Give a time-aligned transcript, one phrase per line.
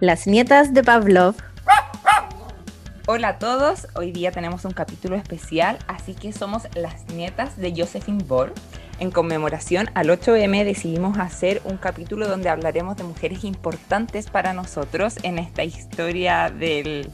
[0.00, 1.34] Las nietas de Pavlov.
[3.06, 7.74] Hola a todos, hoy día tenemos un capítulo especial, así que somos las nietas de
[7.76, 8.50] Josephine Ball.
[8.98, 15.16] En conmemoración al 8M decidimos hacer un capítulo donde hablaremos de mujeres importantes para nosotros
[15.22, 17.10] en esta historia del,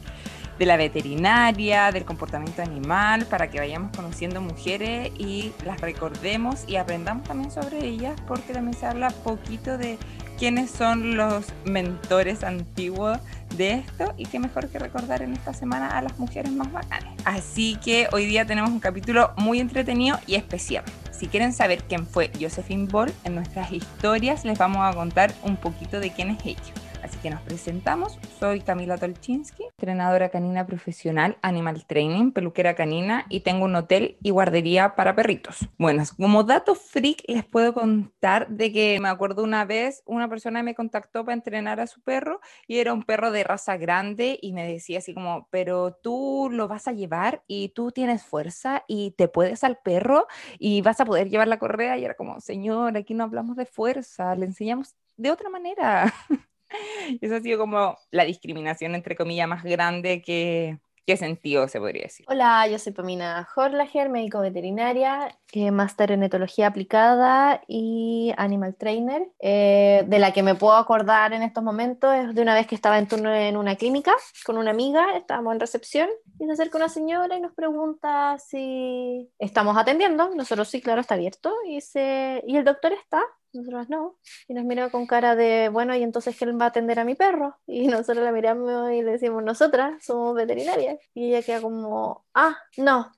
[0.57, 6.77] de la veterinaria, del comportamiento animal, para que vayamos conociendo mujeres y las recordemos y
[6.77, 9.98] aprendamos también sobre ellas, porque también se habla poquito de
[10.39, 13.18] quiénes son los mentores antiguos
[13.57, 17.14] de esto y qué mejor que recordar en esta semana a las mujeres más bacanas.
[17.25, 20.85] Así que hoy día tenemos un capítulo muy entretenido y especial.
[21.11, 25.57] Si quieren saber quién fue Josephine Ball, en nuestras historias les vamos a contar un
[25.57, 26.61] poquito de quién es ella.
[27.03, 28.18] Así que nos presentamos.
[28.39, 34.31] Soy Camila Tolchinsky, entrenadora canina profesional, animal training, peluquera canina y tengo un hotel y
[34.31, 35.69] guardería para perritos.
[35.78, 40.62] Bueno, como dato freak les puedo contar de que me acuerdo una vez una persona
[40.62, 44.53] me contactó para entrenar a su perro y era un perro de raza grande y
[44.53, 49.13] me decía así como, pero tú lo vas a llevar y tú tienes fuerza y
[49.13, 50.27] te puedes al perro
[50.59, 53.67] y vas a poder llevar la correa y era como, señor, aquí no hablamos de
[53.67, 56.13] fuerza, le enseñamos de otra manera.
[57.20, 62.03] Eso ha sido como la discriminación, entre comillas, más grande que, ¿Qué sentido se podría
[62.03, 62.27] decir?
[62.28, 69.28] Hola, yo soy Pamina Horlager, médico veterinaria, eh, máster en etología aplicada y animal trainer.
[69.39, 72.75] Eh, de la que me puedo acordar en estos momentos es de una vez que
[72.75, 76.08] estaba en turno en una clínica con una amiga, estábamos en recepción
[76.41, 80.34] y se acerca una señora y nos pregunta si estamos atendiendo.
[80.34, 81.55] Nosotros sí, claro, está abierto.
[81.69, 83.23] Y, se, ¿y el doctor está?
[83.57, 84.19] Nosotros no.
[84.49, 87.15] Y nos mira con cara de, bueno, ¿y entonces quién va a atender a mi
[87.15, 87.57] perro?
[87.67, 90.98] Y nosotros la miramos y le decimos, nosotras somos veterinarias.
[91.15, 93.13] Y ella queda como, ah, no,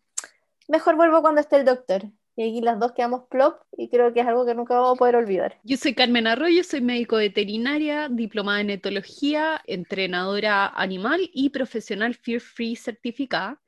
[0.68, 2.02] mejor vuelvo cuando esté el doctor.
[2.36, 4.98] Y aquí las dos quedamos plop y creo que es algo que nunca vamos a
[4.98, 5.58] poder olvidar.
[5.64, 12.40] Yo soy Carmen Arroyo, soy médico veterinaria, diplomada en etología, entrenadora animal y profesional Fear
[12.40, 13.60] Free certificada.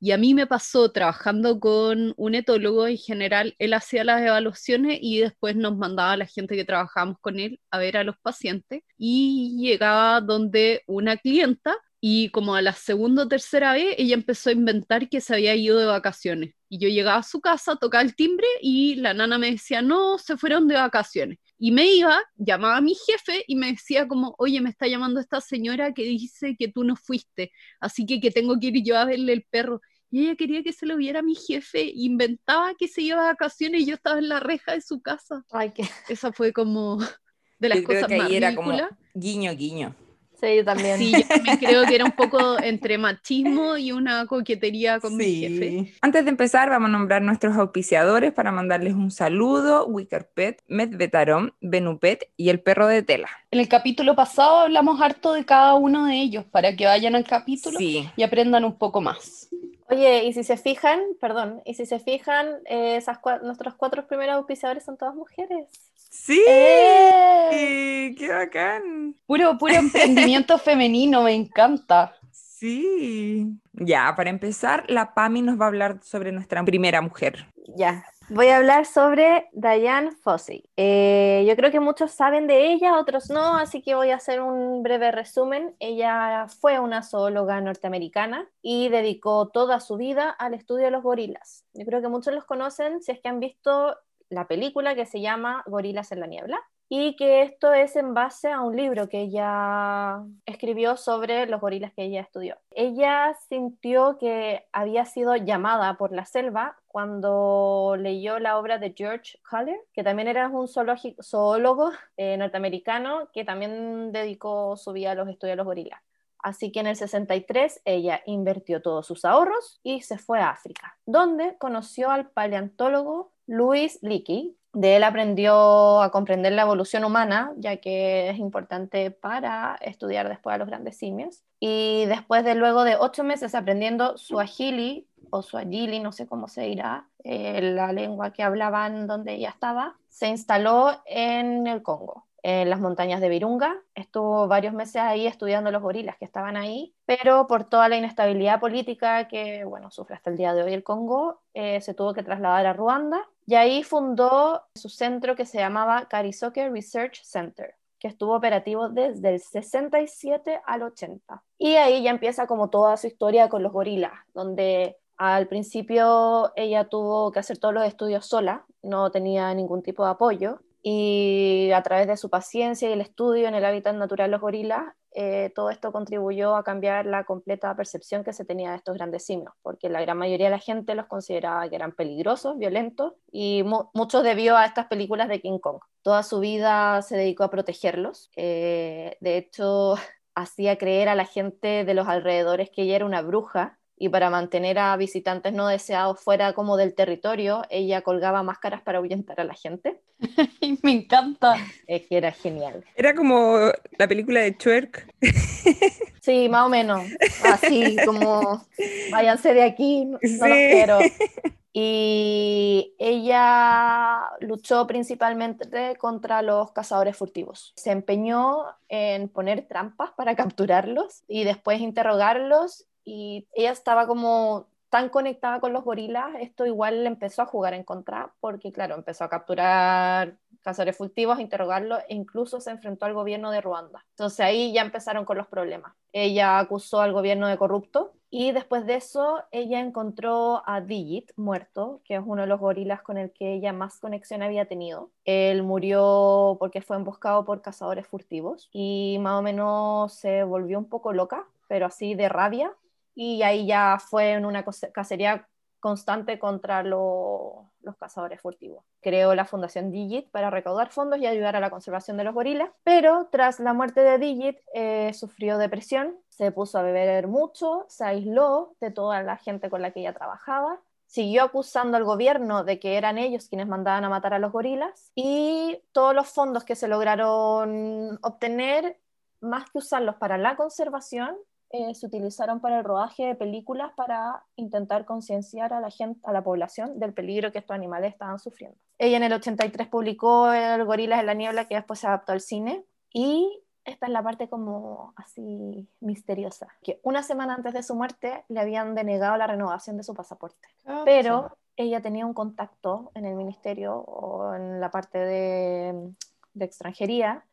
[0.00, 4.98] Y a mí me pasó trabajando con un etólogo en general, él hacía las evaluaciones
[5.00, 8.16] y después nos mandaba a la gente que trabajábamos con él a ver a los
[8.18, 14.14] pacientes y llegaba donde una clienta y como a la segunda o tercera vez ella
[14.14, 16.54] empezó a inventar que se había ido de vacaciones.
[16.74, 20.18] Y yo llegaba a su casa, tocaba el timbre y la nana me decía, no,
[20.18, 21.38] se fueron de vacaciones.
[21.56, 25.20] Y me iba, llamaba a mi jefe y me decía como, oye, me está llamando
[25.20, 28.98] esta señora que dice que tú no fuiste, así que que tengo que ir yo
[28.98, 29.80] a verle el perro.
[30.10, 33.28] Y ella quería que se lo viera a mi jefe, inventaba que se iba de
[33.28, 35.44] vacaciones y yo estaba en la reja de su casa.
[35.52, 35.84] Ay, qué...
[36.08, 36.98] Esa fue como
[37.60, 38.76] de las cosas más era como
[39.14, 39.94] guiño, guiño.
[40.40, 40.98] Sí, yo también.
[40.98, 45.40] Sí, yo también creo que era un poco entre machismo y una coquetería con mi
[45.40, 45.92] jefe.
[46.00, 52.30] Antes de empezar, vamos a nombrar nuestros auspiciadores para mandarles un saludo: Wickerpet, Medvetarom, Benupet
[52.36, 53.28] y el perro de tela.
[53.50, 57.24] En el capítulo pasado hablamos harto de cada uno de ellos para que vayan al
[57.24, 59.48] capítulo y aprendan un poco más.
[59.88, 64.36] Oye, y si se fijan, perdón, y si se fijan, eh, esas nuestros cuatro primeros
[64.36, 65.68] auspiciadores son todas mujeres.
[66.14, 68.14] Sí, ¡Eh!
[68.16, 69.16] qué bacán.
[69.26, 72.14] Puro, puro emprendimiento femenino, me encanta.
[72.30, 73.52] Sí.
[73.72, 77.48] Ya, para empezar, la Pami nos va a hablar sobre nuestra primera mujer.
[77.76, 80.70] Ya, voy a hablar sobre Diane Fossey.
[80.76, 84.40] Eh, yo creo que muchos saben de ella, otros no, así que voy a hacer
[84.40, 85.74] un breve resumen.
[85.80, 91.66] Ella fue una zoóloga norteamericana y dedicó toda su vida al estudio de los gorilas.
[91.74, 93.96] Yo creo que muchos los conocen si es que han visto
[94.34, 98.50] la película que se llama Gorilas en la Niebla y que esto es en base
[98.50, 102.56] a un libro que ella escribió sobre los gorilas que ella estudió.
[102.70, 109.38] Ella sintió que había sido llamada por la selva cuando leyó la obra de George
[109.48, 115.28] Culler, que también era un zoólogo eh, norteamericano que también dedicó su vida a los
[115.28, 116.00] estudios de los gorilas.
[116.44, 120.98] Así que en el 63 ella invirtió todos sus ahorros y se fue a África,
[121.06, 124.56] donde conoció al paleontólogo Louis Leakey.
[124.72, 130.52] De él aprendió a comprender la evolución humana, ya que es importante para estudiar después
[130.54, 131.44] a los grandes simios.
[131.60, 136.62] Y después de luego de ocho meses aprendiendo suajili o suajili, no sé cómo se
[136.62, 142.68] dirá, eh, la lengua que hablaban donde ella estaba, se instaló en el Congo en
[142.68, 143.74] las montañas de Virunga.
[143.94, 148.60] Estuvo varios meses ahí estudiando los gorilas que estaban ahí, pero por toda la inestabilidad
[148.60, 152.22] política que, bueno, sufre hasta el día de hoy el Congo, eh, se tuvo que
[152.22, 158.08] trasladar a Ruanda y ahí fundó su centro que se llamaba Karisoke Research Center que
[158.08, 161.42] estuvo operativo desde el 67 al 80.
[161.56, 166.84] Y ahí ya empieza como toda su historia con los gorilas, donde al principio ella
[166.84, 171.82] tuvo que hacer todos los estudios sola, no tenía ningún tipo de apoyo, y a
[171.82, 175.70] través de su paciencia y el estudio en el hábitat natural los gorilas, eh, todo
[175.70, 179.88] esto contribuyó a cambiar la completa percepción que se tenía de estos grandes simios, porque
[179.88, 183.64] la gran mayoría de la gente los consideraba que eran peligrosos, violentos, y
[183.94, 185.78] mucho debió a estas películas de King Kong.
[186.02, 188.30] Toda su vida se dedicó a protegerlos.
[188.36, 189.94] Eh, de hecho,
[190.34, 194.30] hacía creer a la gente de los alrededores que ella era una bruja y para
[194.30, 199.44] mantener a visitantes no deseados fuera como del territorio, ella colgaba máscaras para ahuyentar a
[199.44, 200.00] la gente.
[200.82, 201.56] Me encanta.
[201.86, 202.84] Es que era genial.
[202.96, 205.06] Era como la película de Twerk.
[206.24, 207.02] Sí, más o menos.
[207.44, 208.64] Así como,
[209.10, 210.98] váyanse de aquí, no, los quiero.
[211.76, 217.72] Y ella luchó principalmente contra los cazadores furtivos.
[217.74, 225.08] Se empeñó en poner trampas para capturarlos y después interrogarlos y ella estaba como tan
[225.08, 229.24] conectada con los gorilas, esto igual le empezó a jugar en contra, porque claro, empezó
[229.24, 234.04] a capturar cazadores furtivos, a interrogarlos e incluso se enfrentó al gobierno de Ruanda.
[234.10, 235.94] Entonces ahí ya empezaron con los problemas.
[236.12, 242.00] Ella acusó al gobierno de corrupto y después de eso ella encontró a Digit muerto,
[242.04, 245.10] que es uno de los gorilas con el que ella más conexión había tenido.
[245.24, 250.88] Él murió porque fue emboscado por cazadores furtivos y más o menos se volvió un
[250.88, 252.72] poco loca, pero así de rabia
[253.14, 255.48] y ahí ya fue en una cacería
[255.84, 258.84] constante contra los cazadores furtivos.
[259.02, 262.70] Creó la Fundación Digit para recaudar fondos y ayudar a la conservación de los gorilas,
[262.84, 268.04] pero tras la muerte de Digit eh, sufrió depresión, se puso a beber mucho, se
[268.04, 272.80] aisló de toda la gente con la que ella trabajaba, siguió acusando al gobierno de
[272.80, 276.76] que eran ellos quienes mandaban a matar a los gorilas y todos los fondos que
[276.76, 278.98] se lograron obtener,
[279.40, 281.36] más que usarlos para la conservación,
[281.76, 286.30] eh, se utilizaron para el rodaje de películas para intentar concienciar a la gente, a
[286.30, 288.78] la población del peligro que estos animales estaban sufriendo.
[288.96, 292.40] Ella en el 83 publicó El Gorilas en la Niebla, que después se adaptó al
[292.40, 297.96] cine, y esta es la parte como así misteriosa, que una semana antes de su
[297.96, 303.10] muerte le habían denegado la renovación de su pasaporte, ah, pero ella tenía un contacto
[303.16, 306.12] en el ministerio o en la parte de,
[306.52, 307.44] de extranjería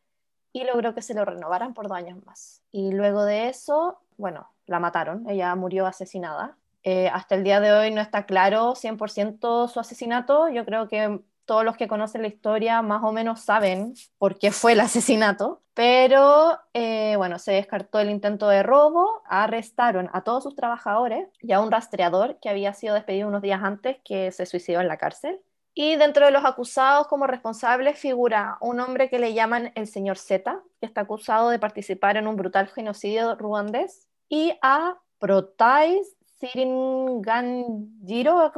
[0.54, 2.62] y logró que se lo renovaran por dos años más.
[2.72, 6.56] Y luego de eso bueno, la mataron, ella murió asesinada.
[6.84, 10.48] Eh, hasta el día de hoy no está claro 100% su asesinato.
[10.50, 14.52] Yo creo que todos los que conocen la historia más o menos saben por qué
[14.52, 20.44] fue el asesinato, pero eh, bueno, se descartó el intento de robo, arrestaron a todos
[20.44, 24.46] sus trabajadores y a un rastreador que había sido despedido unos días antes que se
[24.46, 25.42] suicidó en la cárcel.
[25.74, 30.18] Y dentro de los acusados como responsables figura un hombre que le llaman el señor
[30.18, 38.52] Z, que está acusado de participar en un brutal genocidio ruandés y a Protais Siringangiro,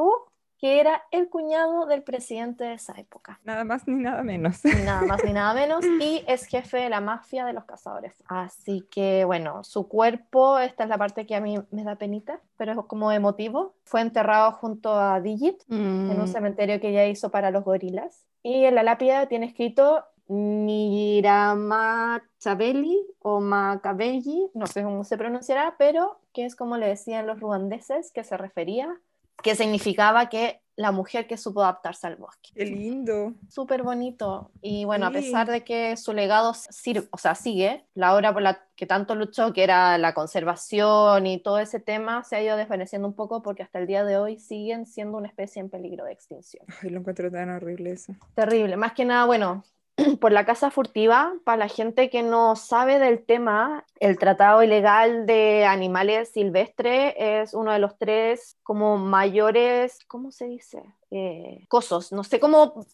[0.64, 3.38] que era el cuñado del presidente de esa época.
[3.44, 4.64] Nada más ni nada menos.
[4.64, 5.84] Nada más ni nada menos.
[6.00, 8.14] Y es jefe de la mafia de los cazadores.
[8.30, 12.40] Así que, bueno, su cuerpo, esta es la parte que a mí me da penita,
[12.56, 13.76] pero es como emotivo.
[13.84, 16.28] Fue enterrado junto a Digit en un mm.
[16.28, 18.24] cementerio que ella hizo para los gorilas.
[18.42, 26.22] Y en la lápida tiene escrito Niramachabeli o Macabelli, no sé cómo se pronunciará, pero
[26.32, 28.98] que es como le decían los ruandeses, que se refería,
[29.42, 32.50] que significaba que la mujer que supo adaptarse al bosque.
[32.56, 33.34] Qué lindo.
[33.48, 34.52] Súper bonito.
[34.62, 38.66] Y bueno, a pesar de que su legado o sea, sigue, la obra por la
[38.76, 43.08] que tanto luchó, que era la conservación y todo ese tema, se ha ido desvaneciendo
[43.08, 46.14] un poco porque hasta el día de hoy siguen siendo una especie en peligro de
[46.14, 46.66] extinción.
[46.82, 48.14] Ay, lo encuentro tan horrible eso.
[48.34, 48.76] Terrible.
[48.76, 49.64] Más que nada, bueno,
[50.20, 55.26] por la casa furtiva, para la gente que no sabe del tema, el tratado ilegal
[55.26, 60.84] de animales silvestres es uno de los tres como mayores, ¿cómo se dice?
[61.12, 62.86] Eh, cosos, no sé cómo,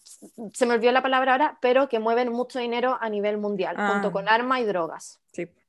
[0.54, 4.10] se me olvidó la palabra ahora, pero que mueven mucho dinero a nivel mundial, junto
[4.10, 4.12] ah.
[4.12, 5.20] con armas y drogas.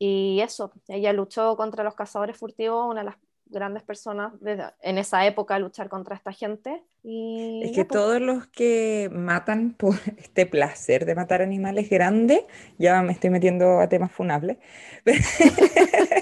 [0.01, 3.17] Y eso, ella luchó contra los cazadores furtivos, una de las
[3.51, 4.33] grandes personas
[4.83, 6.83] en esa época luchar contra esta gente.
[7.03, 8.01] Y es que pues.
[8.01, 12.43] todos los que matan por este placer de matar animales grandes,
[12.79, 14.59] ya me estoy metiendo a temas funables,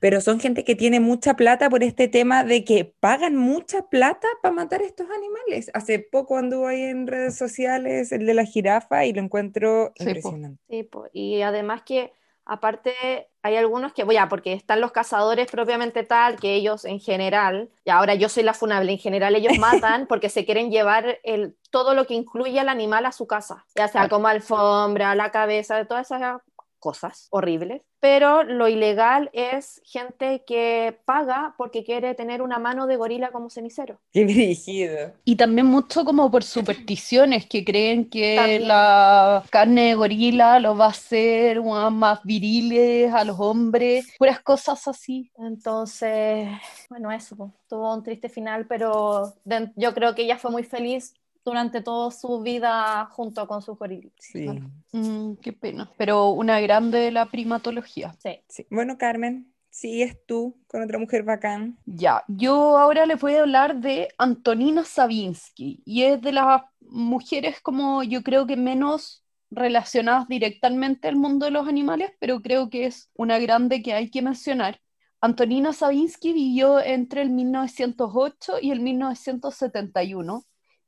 [0.00, 4.28] pero son gente que tiene mucha plata por este tema de que pagan mucha plata
[4.42, 5.70] para matar estos animales.
[5.74, 10.62] Hace poco anduvo ahí en redes sociales el de la jirafa y lo encuentro impresionante.
[10.68, 12.12] Sí, y además que
[12.46, 17.70] Aparte, hay algunos que, ya, porque están los cazadores propiamente tal, que ellos en general,
[17.84, 21.56] y ahora yo soy la funable, en general ellos matan porque se quieren llevar el,
[21.70, 25.84] todo lo que incluye al animal a su casa, ya sea como alfombra, la cabeza,
[25.86, 26.40] todas esas
[26.84, 32.96] cosas horribles, pero lo ilegal es gente que paga porque quiere tener una mano de
[32.96, 33.98] gorila como cenicero.
[34.12, 35.14] Qué dirigido.
[35.24, 38.68] Y también mucho como por supersticiones que creen que También.
[38.68, 44.86] la carne de gorila los va a hacer más viriles a los hombres, puras cosas
[44.86, 45.30] así.
[45.38, 46.50] Entonces,
[46.90, 49.32] bueno, eso, tuvo un triste final, pero
[49.76, 51.14] yo creo que ella fue muy feliz
[51.44, 54.12] durante toda su vida junto con sus gorilas.
[54.18, 54.44] Sí.
[54.44, 54.70] Claro.
[54.92, 55.90] Mm, qué pena.
[55.96, 58.14] Pero una grande de la primatología.
[58.18, 58.40] Sí.
[58.48, 58.66] sí.
[58.70, 61.76] Bueno, Carmen, sigues tú con otra mujer bacán.
[61.84, 67.60] Ya, yo ahora les voy a hablar de Antonina Savinsky y es de las mujeres
[67.60, 72.86] como yo creo que menos relacionadas directamente al mundo de los animales, pero creo que
[72.86, 74.80] es una grande que hay que mencionar.
[75.20, 80.44] Antonina Savinsky vivió entre el 1908 y el 1971.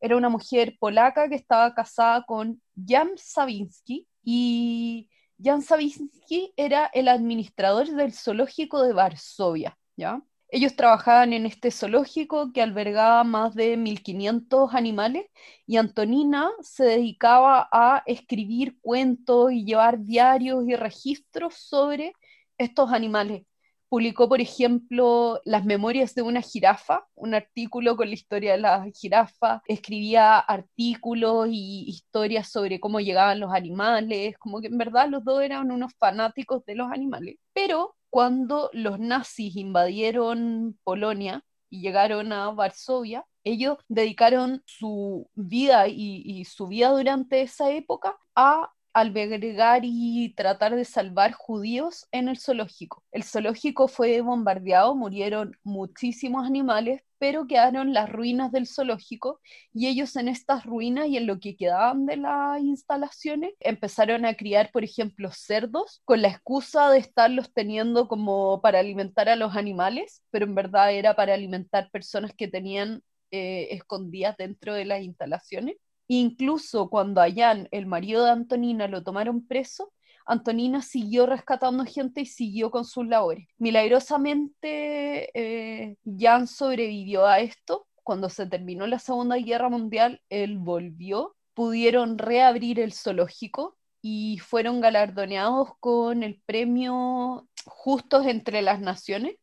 [0.06, 5.10] Era una mujer polaca que estaba casada con Jan Savinsky y
[5.42, 10.22] Jan Savinsky era el administrador del zoológico de Varsovia, ¿ya?
[10.48, 15.26] Ellos trabajaban en este zoológico que albergaba más de 1500 animales
[15.66, 22.12] y Antonina se dedicaba a escribir cuentos y llevar diarios y registros sobre
[22.58, 23.42] estos animales.
[23.88, 28.84] Publicó, por ejemplo, Las Memorias de una jirafa, un artículo con la historia de la
[28.92, 29.62] jirafa.
[29.68, 35.40] Escribía artículos y historias sobre cómo llegaban los animales, como que en verdad los dos
[35.42, 37.36] eran unos fanáticos de los animales.
[37.52, 46.22] Pero cuando los nazis invadieron Polonia y llegaron a Varsovia, ellos dedicaron su vida y,
[46.24, 52.38] y su vida durante esa época a albergar y tratar de salvar judíos en el
[52.38, 53.04] zoológico.
[53.12, 59.40] El zoológico fue bombardeado, murieron muchísimos animales, pero quedaron las ruinas del zoológico
[59.74, 64.34] y ellos en estas ruinas y en lo que quedaban de las instalaciones empezaron a
[64.34, 69.56] criar, por ejemplo, cerdos con la excusa de estarlos teniendo como para alimentar a los
[69.56, 75.02] animales, pero en verdad era para alimentar personas que tenían eh, escondidas dentro de las
[75.02, 75.76] instalaciones.
[76.08, 79.92] Incluso cuando a el marido de Antonina, lo tomaron preso,
[80.26, 83.46] Antonina siguió rescatando gente y siguió con sus labores.
[83.58, 87.86] Milagrosamente, eh, Jan sobrevivió a esto.
[88.02, 91.36] Cuando se terminó la Segunda Guerra Mundial, él volvió.
[91.54, 99.36] Pudieron reabrir el zoológico y fueron galardoneados con el premio Justos entre las Naciones,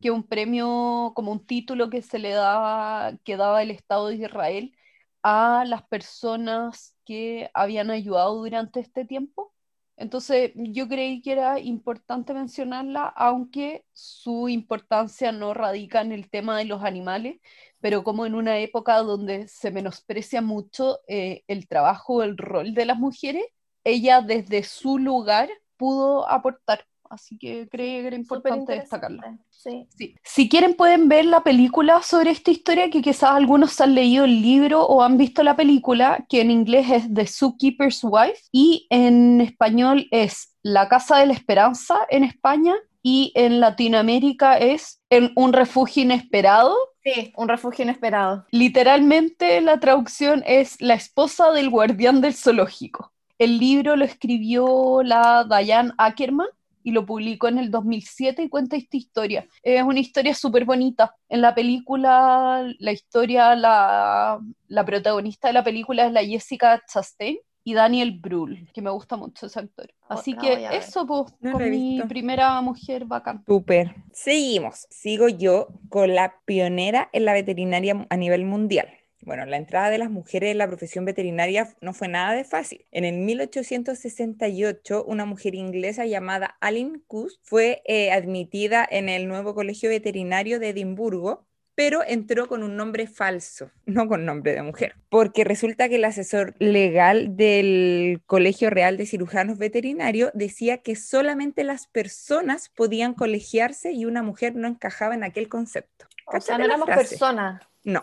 [0.00, 4.08] que es un premio como un título que se le daba, que daba el Estado
[4.08, 4.74] de Israel
[5.22, 9.52] a las personas que habían ayudado durante este tiempo.
[9.96, 16.56] Entonces yo creí que era importante mencionarla, aunque su importancia no radica en el tema
[16.58, 17.40] de los animales,
[17.80, 22.86] pero como en una época donde se menosprecia mucho eh, el trabajo, el rol de
[22.86, 23.44] las mujeres,
[23.84, 26.86] ella desde su lugar pudo aportar.
[27.10, 29.36] Así que creí que era importante destacarla.
[29.50, 29.86] Sí.
[29.98, 30.14] Sí.
[30.22, 34.40] Si quieren pueden ver la película sobre esta historia, que quizás algunos han leído el
[34.40, 39.40] libro o han visto la película, que en inglés es The Zookeeper's Wife y en
[39.40, 45.52] español es La Casa de la Esperanza en España y en Latinoamérica es en Un
[45.52, 46.76] Refugio Inesperado.
[47.02, 48.44] Sí, un refugio inesperado.
[48.50, 53.12] Literalmente la traducción es La esposa del guardián del zoológico.
[53.38, 56.48] El libro lo escribió la Diane Ackerman
[56.82, 59.46] y lo publicó en el 2007 y cuenta esta historia.
[59.62, 61.14] Es una historia súper bonita.
[61.28, 67.38] En la película, la historia, la, la, protagonista de la película es la Jessica Chastain
[67.62, 69.92] y Daniel Brühl, que me gusta mucho ese actor.
[70.08, 72.08] Así no, que eso, pues, No con mi visto.
[72.08, 73.44] primera mujer bacán.
[73.46, 73.94] Súper.
[74.12, 74.86] Seguimos.
[74.90, 78.88] Sigo yo con la pionera en la veterinaria a nivel mundial.
[79.22, 82.86] Bueno, la entrada de las mujeres en la profesión veterinaria no fue nada de fácil.
[82.90, 89.54] En el 1868, una mujer inglesa llamada Aline Cus fue eh, admitida en el nuevo
[89.54, 94.96] colegio veterinario de Edimburgo, pero entró con un nombre falso, no con nombre de mujer,
[95.10, 101.62] porque resulta que el asesor legal del Colegio Real de Cirujanos Veterinarios decía que solamente
[101.62, 106.06] las personas podían colegiarse y una mujer no encajaba en aquel concepto.
[106.26, 107.62] O sea, ¿Cáchate no éramos personas.
[107.82, 108.02] No,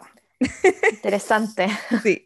[0.91, 1.67] Interesante.
[2.03, 2.25] sí.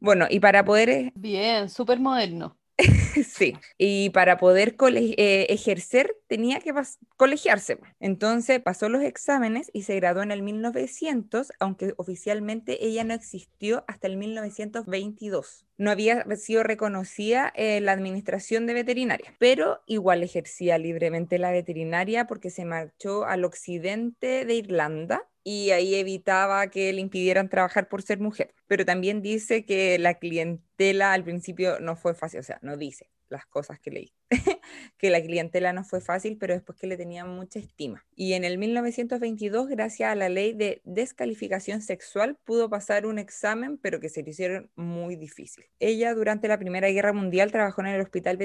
[0.00, 2.56] Bueno, y para poder eh, Bien, súper moderno.
[3.28, 7.78] Sí, y para poder eh, ejercer tenía que pas- colegiarse.
[7.98, 13.84] Entonces pasó los exámenes y se graduó en el 1900, aunque oficialmente ella no existió
[13.88, 15.66] hasta el 1922.
[15.76, 22.26] No había sido reconocida en la administración de veterinaria, pero igual ejercía libremente la veterinaria
[22.26, 28.02] porque se marchó al occidente de Irlanda y ahí evitaba que le impidieran trabajar por
[28.02, 28.54] ser mujer.
[28.66, 33.10] Pero también dice que la clientela al principio no fue fácil, o sea, no dice.
[33.30, 34.12] Las cosas que leí.
[34.98, 38.04] que la clientela no fue fácil, pero después que le tenían mucha estima.
[38.14, 43.78] Y en el 1922, gracias a la ley de descalificación sexual, pudo pasar un examen,
[43.78, 45.64] pero que se le hicieron muy difícil.
[45.78, 48.38] Ella durante la Primera Guerra Mundial trabajó en el Hospital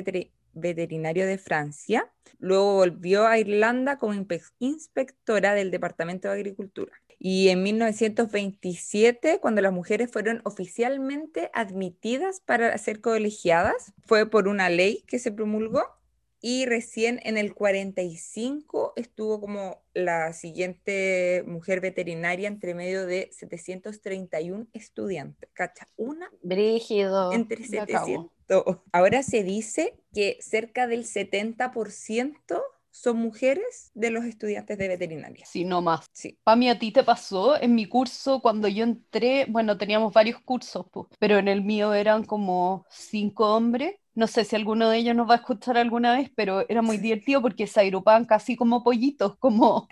[0.54, 4.14] Veterinario de Francia, luego volvió a Irlanda como
[4.60, 6.94] inspectora del Departamento de Agricultura.
[7.20, 14.70] Y en 1927, cuando las mujeres fueron oficialmente admitidas para ser colegiadas, fue por una
[14.70, 15.84] ley que se promulgó
[16.48, 24.68] y recién en el 45 estuvo como la siguiente mujer veterinaria entre medio de 731
[24.74, 25.50] estudiantes.
[25.54, 25.88] ¿Cacha?
[25.96, 26.30] Una.
[26.44, 27.32] Brígido.
[27.32, 28.30] Entre 700.
[28.92, 32.62] Ahora se dice que cerca del 70%
[32.96, 35.46] son mujeres de los estudiantes de veterinaria.
[35.46, 36.06] Sí, no más.
[36.14, 36.40] Sí.
[36.46, 37.62] Pami, ¿a ti te pasó?
[37.62, 40.86] En mi curso, cuando yo entré, bueno, teníamos varios cursos,
[41.20, 43.96] pero en el mío eran como cinco hombres.
[44.14, 46.98] No sé si alguno de ellos nos va a escuchar alguna vez, pero era muy
[46.98, 49.88] divertido porque se agrupaban casi como pollitos, como,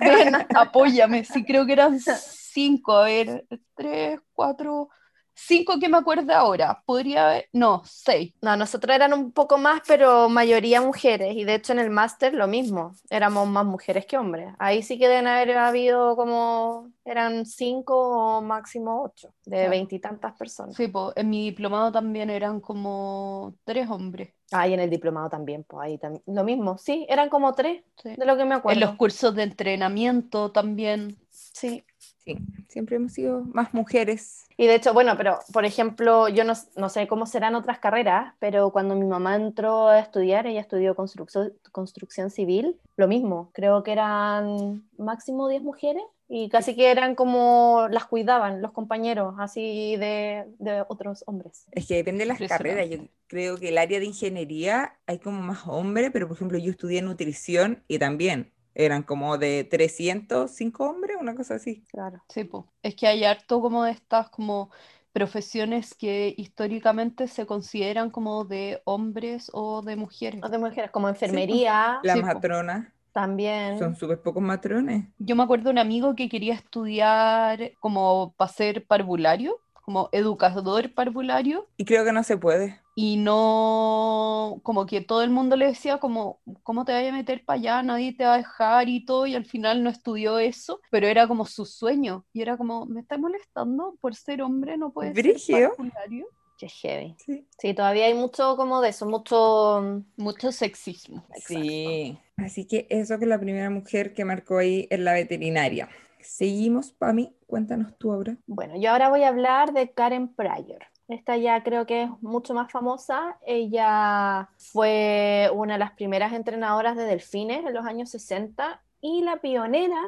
[0.00, 1.24] ven, apóyame.
[1.26, 3.44] Sí, creo que eran cinco, a ver,
[3.76, 4.88] tres, cuatro,
[5.34, 8.34] cinco que me acuerdo ahora, podría haber, no, seis.
[8.40, 12.34] No, nosotros eran un poco más, pero mayoría mujeres, y de hecho en el máster
[12.34, 14.54] lo mismo, éramos más mujeres que hombres.
[14.58, 20.76] Ahí sí que deben haber habido como, eran cinco o máximo ocho, de veintitantas personas.
[20.76, 24.30] Sí, pues en mi diplomado también eran como tres hombres.
[24.52, 27.82] Ah, y en el diplomado también, pues ahí también, lo mismo, sí, eran como tres,
[28.02, 28.14] Sí.
[28.16, 28.80] de lo que me acuerdo.
[28.80, 31.16] En los cursos de entrenamiento también.
[31.30, 31.82] Sí.
[32.24, 32.38] Sí,
[32.68, 34.46] siempre hemos sido más mujeres.
[34.56, 38.34] Y de hecho, bueno, pero por ejemplo, yo no, no sé cómo serán otras carreras,
[38.38, 43.82] pero cuando mi mamá entró a estudiar, ella estudió construcción, construcción civil, lo mismo, creo
[43.82, 49.96] que eran máximo 10 mujeres y casi que eran como las cuidaban los compañeros, así
[49.96, 51.66] de, de otros hombres.
[51.72, 52.88] Es que depende de las carreras.
[52.88, 56.70] Yo creo que el área de ingeniería hay como más hombres, pero por ejemplo yo
[56.70, 61.84] estudié nutrición y también eran como de 305 hombres, una cosa así.
[61.88, 62.22] Claro.
[62.28, 62.64] Sí, pues.
[62.82, 64.70] Es que hay harto como de estas como
[65.12, 70.42] profesiones que históricamente se consideran como de hombres o de mujeres.
[70.42, 72.26] O de mujeres, como enfermería Las Sí, po.
[72.34, 73.78] matronas también.
[73.78, 75.06] son súper pocos matrones.
[75.18, 80.92] Yo me acuerdo de un amigo que quería estudiar como para ser parvulario, como educador
[80.94, 82.80] parvulario, Y creo que no se puede.
[82.94, 87.44] Y no, como que todo el mundo le decía como, ¿cómo te vas a meter
[87.44, 87.82] para allá?
[87.82, 91.26] Nadie te va a dejar y todo, y al final no estudió eso, pero era
[91.26, 94.76] como su sueño, y era como, ¿me estás molestando por ser hombre?
[94.76, 96.26] ¿No puedes ser parvulario?
[96.56, 97.16] Qué heavy.
[97.18, 97.48] Sí.
[97.58, 100.04] Sí, todavía hay mucho como de eso, mucho...
[100.16, 101.24] Mucho sexismo.
[101.44, 102.16] Sí.
[102.36, 105.88] Así que eso que es la primera mujer que marcó ahí en la veterinaria.
[106.20, 108.36] Seguimos, Pami, cuéntanos tú ahora.
[108.46, 110.86] Bueno, yo ahora voy a hablar de Karen Pryor.
[111.08, 113.38] Esta ya creo que es mucho más famosa.
[113.46, 119.36] Ella fue una de las primeras entrenadoras de delfines en los años 60 y la
[119.36, 120.00] pionera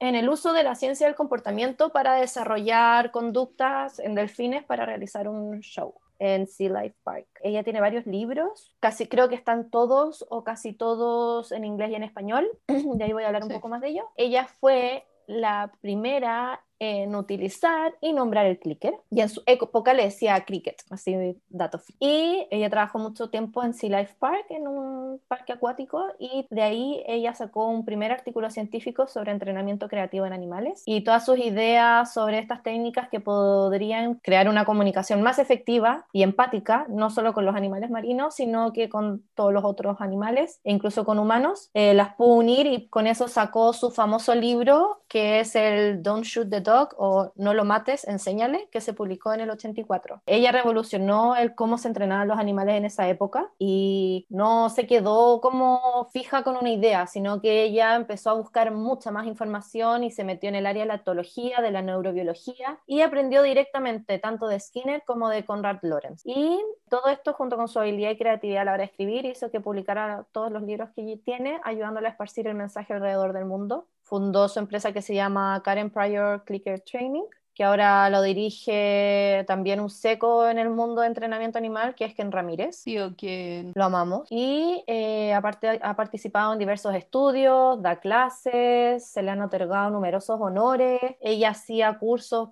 [0.00, 5.28] en el uso de la ciencia del comportamiento para desarrollar conductas en delfines para realizar
[5.28, 7.26] un show en Sea Life Park.
[7.42, 11.94] Ella tiene varios libros, casi creo que están todos o casi todos en inglés y
[11.96, 12.48] en español.
[12.68, 13.54] De ahí voy a hablar un Sí.
[13.54, 14.08] poco más de ello.
[14.16, 18.94] Ella fue la primera en utilizar y nombrar el clicker.
[19.10, 21.82] Y en su época le decía cricket, así datos.
[21.98, 26.62] Y ella trabajó mucho tiempo en Sea Life Park, en un parque acuático, y de
[26.62, 31.38] ahí ella sacó un primer artículo científico sobre entrenamiento creativo en animales y todas sus
[31.38, 37.32] ideas sobre estas técnicas que podrían crear una comunicación más efectiva y empática, no solo
[37.32, 41.70] con los animales marinos, sino que con todos los otros animales e incluso con humanos,
[41.74, 46.24] eh, las pudo unir y con eso sacó su famoso libro que es el Don't
[46.24, 46.60] Shoot the
[46.96, 50.22] O No lo mates, enséñale, que se publicó en el 84.
[50.26, 55.40] Ella revolucionó el cómo se entrenaban los animales en esa época y no se quedó
[55.40, 60.10] como fija con una idea, sino que ella empezó a buscar mucha más información y
[60.10, 64.46] se metió en el área de la etología, de la neurobiología y aprendió directamente tanto
[64.48, 66.22] de Skinner como de Conrad Lorenz.
[66.24, 69.50] Y todo esto junto con su habilidad y creatividad a la hora de escribir hizo
[69.50, 73.86] que publicara todos los libros que tiene, ayudándole a esparcir el mensaje alrededor del mundo
[74.08, 77.24] fundó su empresa que se llama Karen Pryor Clicker Training,
[77.58, 82.14] que ahora lo dirige también un seco en el mundo de entrenamiento animal, que es
[82.14, 82.76] Ken Ramírez.
[82.76, 84.28] Sí, o que Lo amamos.
[84.30, 90.40] Y eh, aparte ha participado en diversos estudios, da clases, se le han otorgado numerosos
[90.40, 91.00] honores.
[91.20, 92.50] Ella hacía cursos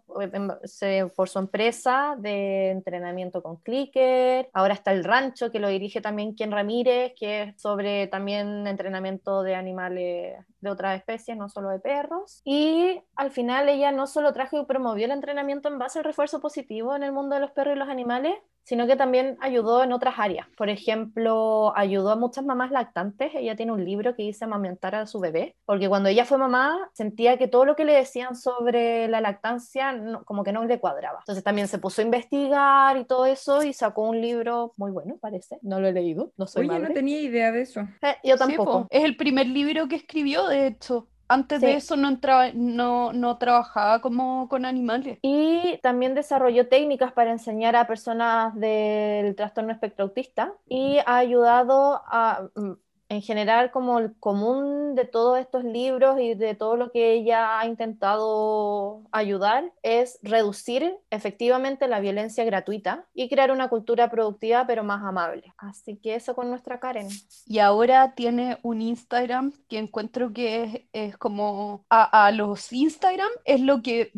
[0.81, 4.51] eh, por su empresa de entrenamiento con clicker.
[4.53, 9.45] Ahora está el rancho, que lo dirige también Ken Ramírez, que es sobre también entrenamiento
[9.45, 12.41] de animales de otras especies, no solo de perros.
[12.45, 16.07] Y al final ella no solo trajo y promovió promovió el entrenamiento en base al
[16.07, 18.33] refuerzo positivo en el mundo de los perros y los animales,
[18.63, 20.47] sino que también ayudó en otras áreas.
[20.57, 23.33] Por ejemplo, ayudó a muchas mamás lactantes.
[23.35, 26.89] Ella tiene un libro que dice amamentar a su bebé, porque cuando ella fue mamá
[26.95, 31.19] sentía que todo lo que le decían sobre la lactancia como que no le cuadraba.
[31.19, 35.19] Entonces también se puso a investigar y todo eso y sacó un libro muy bueno,
[35.21, 35.59] parece.
[35.61, 37.83] No lo he leído, no soy Oye, no tenía idea de eso.
[38.01, 38.87] Eh, yo tampoco.
[38.89, 41.07] es el primer libro que escribió, de hecho.
[41.29, 45.19] Antes de eso no, entraba, no, no trabajaba como con animales.
[45.23, 52.03] Y también desarrolló técnicas para enseñar a personas del trastorno espectro autista y ha ayudado
[52.07, 52.73] a mm,
[53.09, 57.59] en general como el común de todos estos libros y de todo lo que ella
[57.59, 64.85] ha intentado ayudar es reducir efectivamente la violencia gratuita y crear una cultura productiva pero
[64.85, 65.53] más amable.
[65.57, 67.09] Así que eso con nuestra Karen.
[67.47, 73.83] Y ahora tiene un Instagram que encuentro que es, como a, los Instagram es lo
[73.83, 74.13] que,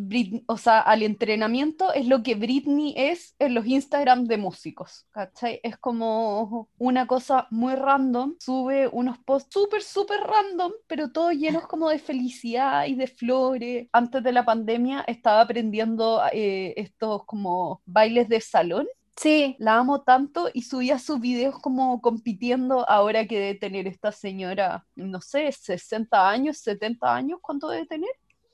[0.46, 5.60] o sea, al entrenamiento es lo que Britney es en los Instagram de músicos, ¿cachai?
[5.62, 11.66] Es como una cosa muy random, sube unos posts súper, súper random, pero todos llenos
[11.66, 13.88] como de felicidad y de flores.
[13.92, 18.86] Antes de la pandemia estaba aprendiendo eh, estos como bailes de salón.
[19.16, 19.56] Sí.
[19.58, 24.86] La amo tanto y subía sus videos como compitiendo ahora que debe tener esta señora,
[24.94, 28.10] no sé, 60 años, 70 años, ¿cuánto debe tener?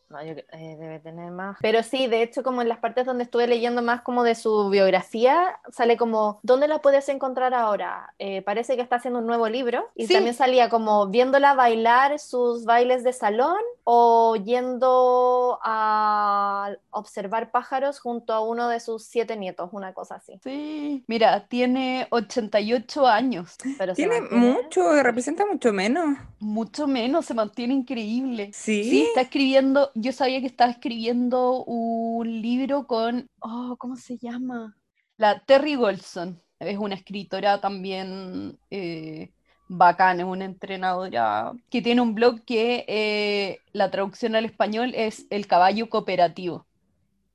[0.09, 1.57] No, yo, eh, debe tener más.
[1.61, 4.69] Pero sí, de hecho, como en las partes donde estuve leyendo más como de su
[4.69, 8.15] biografía, sale como, ¿dónde la puedes encontrar ahora?
[8.19, 12.65] Eh, parece que está haciendo un nuevo libro y también salía como viéndola bailar sus
[12.65, 19.71] bailes de salón o yendo a observar pájaros junto a uno de sus siete nietos,
[19.73, 20.39] una cosa así.
[20.43, 23.57] Sí, mira, tiene 88 años.
[23.79, 26.17] Pero tiene mucho, representa mucho menos.
[26.39, 28.51] Mucho menos, se mantiene increíble.
[28.53, 28.85] Sí.
[28.85, 34.77] Sí, está escribiendo, yo sabía que estaba escribiendo un libro con, oh, ¿cómo se llama?
[35.17, 36.43] La Terry Golson.
[36.59, 39.31] Es una escritora también eh,
[39.69, 45.27] bacán, es una entrenadora que tiene un blog que eh, la traducción al español es
[45.31, 46.67] El caballo cooperativo.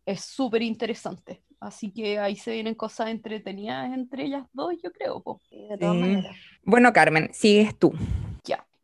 [0.05, 1.43] Es súper interesante.
[1.59, 5.21] Así que ahí se vienen cosas entretenidas entre ellas dos, yo creo.
[5.51, 6.35] de todas maneras.
[6.63, 7.93] Bueno, Carmen, sigues tú.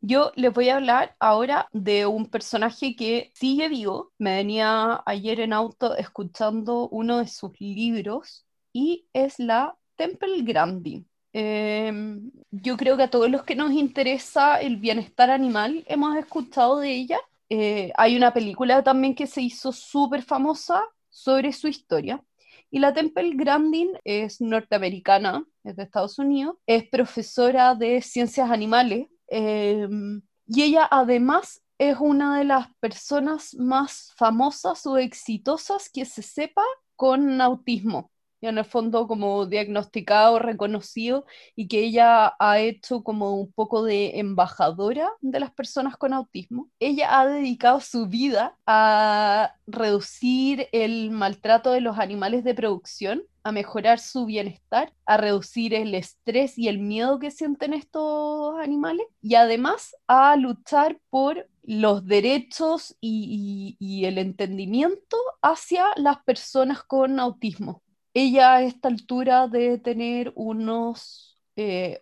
[0.08, 4.12] Yo les voy a hablar ahora de un personaje que sigue vivo.
[4.18, 11.08] Me venía ayer en auto escuchando uno de sus libros y es la Temple Grandin.
[11.32, 16.78] Em, yo creo que a todos los que nos interesa el bienestar animal hemos escuchado
[16.78, 17.18] de ella.
[17.50, 22.22] Eh, hay una película también que se hizo súper famosa sobre su historia.
[22.70, 29.08] Y la Temple Grandin es norteamericana, es de Estados Unidos, es profesora de ciencias animales
[29.28, 36.22] em, y ella además es una de las personas más famosas o exitosas que se
[36.22, 36.62] sepa
[36.96, 38.10] con autismo
[38.48, 44.18] en el fondo como diagnosticado, reconocido y que ella ha hecho como un poco de
[44.18, 46.68] embajadora de las personas con autismo.
[46.78, 53.52] Ella ha dedicado su vida a reducir el maltrato de los animales de producción a
[53.52, 59.36] mejorar su bienestar, a reducir el estrés y el miedo que sienten estos animales y
[59.36, 67.84] además a luchar por los derechos y, el entendimiento hacia las personas con autismo.
[68.14, 71.38] Ella a esta altura debe tener unos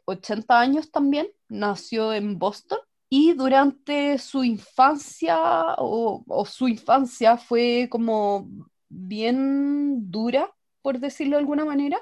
[0.07, 2.78] 80 eh, años también, nació en Boston
[3.11, 5.38] y durante su infancia
[5.76, 8.48] o, su infancia fue como
[8.88, 10.50] bien dura,
[10.84, 11.98] por decirlo de alguna manera,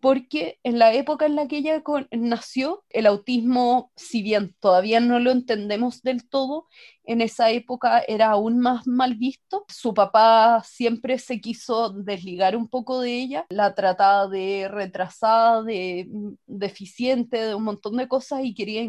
[0.00, 5.18] porque en la época en la que ella nació, el autismo, si bien todavía no
[5.18, 6.66] lo entendemos del todo,
[7.04, 9.66] en esa época era aún más mal visto.
[9.68, 16.06] Su papá siempre se quiso desligar un poco de ella, la trataba de retrasada, de
[16.10, 18.82] mm, deficiente, de un montón de cosas y quería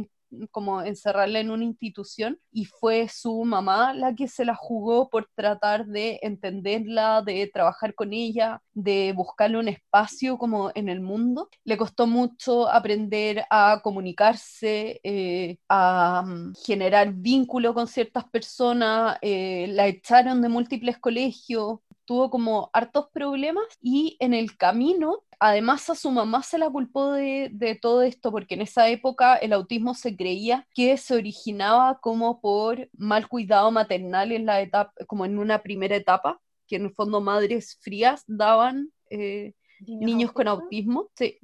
[0.51, 5.29] como encerrarla en una institución y fue su mamá la que se la jugó por
[5.35, 11.49] tratar de entenderla, de trabajar con ella, de buscarle un espacio como en el mundo.
[11.63, 19.67] Le costó mucho aprender a comunicarse, eh, a mm, generar vínculo con ciertas personas, eh,
[19.69, 25.95] la echaron de múltiples colegios, tuvo como hartos problemas y en el camino, además a
[25.95, 30.15] su mamá se la culpó de, todo esto porque en esa época el autismo se
[30.15, 35.61] creía que se originaba como por mal cuidado maternal en la etapa, como en una
[35.61, 39.53] primera etapa, que en el fondo madres frías daban eh,
[39.85, 41.09] niños con autismo.
[41.13, 41.37] Sí,